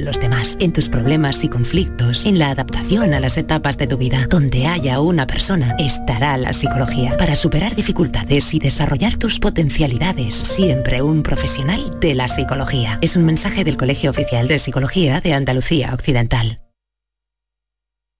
con 0.00 0.06
los 0.06 0.20
demás, 0.20 0.56
en 0.60 0.72
tus 0.72 0.88
problemas 0.88 1.44
y 1.44 1.48
conflictos, 1.48 2.24
en 2.24 2.38
la 2.38 2.50
adaptación 2.50 3.12
a 3.12 3.20
las 3.20 3.36
etapas 3.36 3.76
de 3.76 3.86
tu 3.86 3.98
vida. 3.98 4.26
Donde 4.28 4.66
haya 4.66 5.00
una 5.00 5.26
persona, 5.26 5.76
estará 5.78 6.36
la 6.38 6.54
psicología. 6.54 7.16
Para 7.18 7.36
superar 7.36 7.74
dificultades 7.74 8.54
y 8.54 8.58
desarrollar 8.58 9.16
tus 9.16 9.38
potencialidades, 9.38 10.34
siempre 10.34 11.02
un 11.02 11.22
profesional 11.22 11.98
de 12.00 12.14
la 12.14 12.28
psicología. 12.28 12.98
Es 13.02 13.16
un 13.16 13.24
mensaje 13.24 13.64
del 13.64 13.76
Colegio 13.76 14.10
Oficial 14.10 14.48
de 14.48 14.58
Psicología 14.58 15.20
de 15.20 15.34
Andalucía 15.34 15.92
Occidental. 15.92 16.60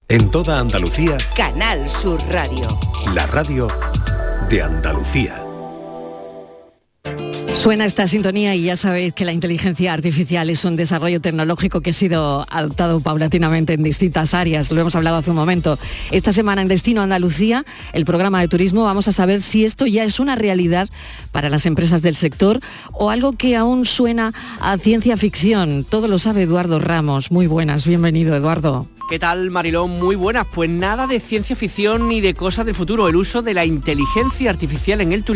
En 0.07 0.29
toda 0.29 0.59
Andalucía, 0.59 1.17
Canal 1.35 1.89
Sur 1.89 2.21
Radio. 2.29 2.77
la 3.15 3.25
radio 3.27 3.69
de 4.49 4.61
Andalucía. 4.61 5.40
Suena 7.53 7.85
esta 7.85 8.07
sintonía 8.07 8.55
y 8.55 8.63
ya 8.63 8.75
sabéis 8.75 9.13
que 9.13 9.25
la 9.25 9.33
inteligencia 9.33 9.93
artificial 9.93 10.49
es 10.49 10.65
un 10.65 10.75
desarrollo 10.75 11.21
tecnológico 11.21 11.81
que 11.81 11.91
ha 11.91 11.93
sido 11.93 12.45
adoptado 12.49 13.01
paulatinamente 13.01 13.73
en 13.73 13.83
distintas 13.83 14.33
áreas. 14.33 14.71
Lo 14.71 14.81
hemos 14.81 14.95
hablado 14.95 15.17
hace 15.17 15.29
un 15.29 15.35
momento. 15.35 15.77
Esta 16.09 16.33
semana 16.33 16.63
en 16.63 16.67
Destino 16.67 17.01
Andalucía, 17.01 17.63
el 17.93 18.05
programa 18.05 18.41
de 18.41 18.47
turismo, 18.47 18.83
vamos 18.83 19.07
a 19.07 19.11
saber 19.11 19.43
si 19.43 19.65
esto 19.65 19.85
ya 19.85 20.03
es 20.03 20.19
una 20.19 20.35
realidad 20.35 20.89
para 21.31 21.49
las 21.49 21.65
empresas 21.67 22.01
del 22.01 22.15
sector 22.15 22.59
o 22.93 23.11
algo 23.11 23.33
que 23.33 23.55
aún 23.55 23.85
suena 23.85 24.33
a 24.59 24.77
ciencia 24.77 25.15
ficción. 25.15 25.85
Todo 25.87 26.07
lo 26.07 26.17
sabe 26.17 26.43
Eduardo 26.43 26.79
Ramos. 26.79 27.31
Muy 27.31 27.45
buenas, 27.47 27.85
bienvenido 27.85 28.35
Eduardo. 28.35 28.87
¿Qué 29.11 29.19
tal, 29.19 29.51
Marilón? 29.51 29.99
Muy 29.99 30.15
buenas. 30.15 30.47
Pues 30.53 30.69
nada 30.69 31.05
de 31.05 31.19
ciencia 31.19 31.53
ficción 31.53 32.07
ni 32.07 32.21
de 32.21 32.33
cosas 32.33 32.65
del 32.65 32.75
futuro. 32.75 33.09
El 33.09 33.17
uso 33.17 33.41
de 33.41 33.53
la 33.53 33.65
inteligencia 33.65 34.49
artificial 34.49 35.01
en 35.01 35.11
el 35.11 35.25
turismo 35.25 35.29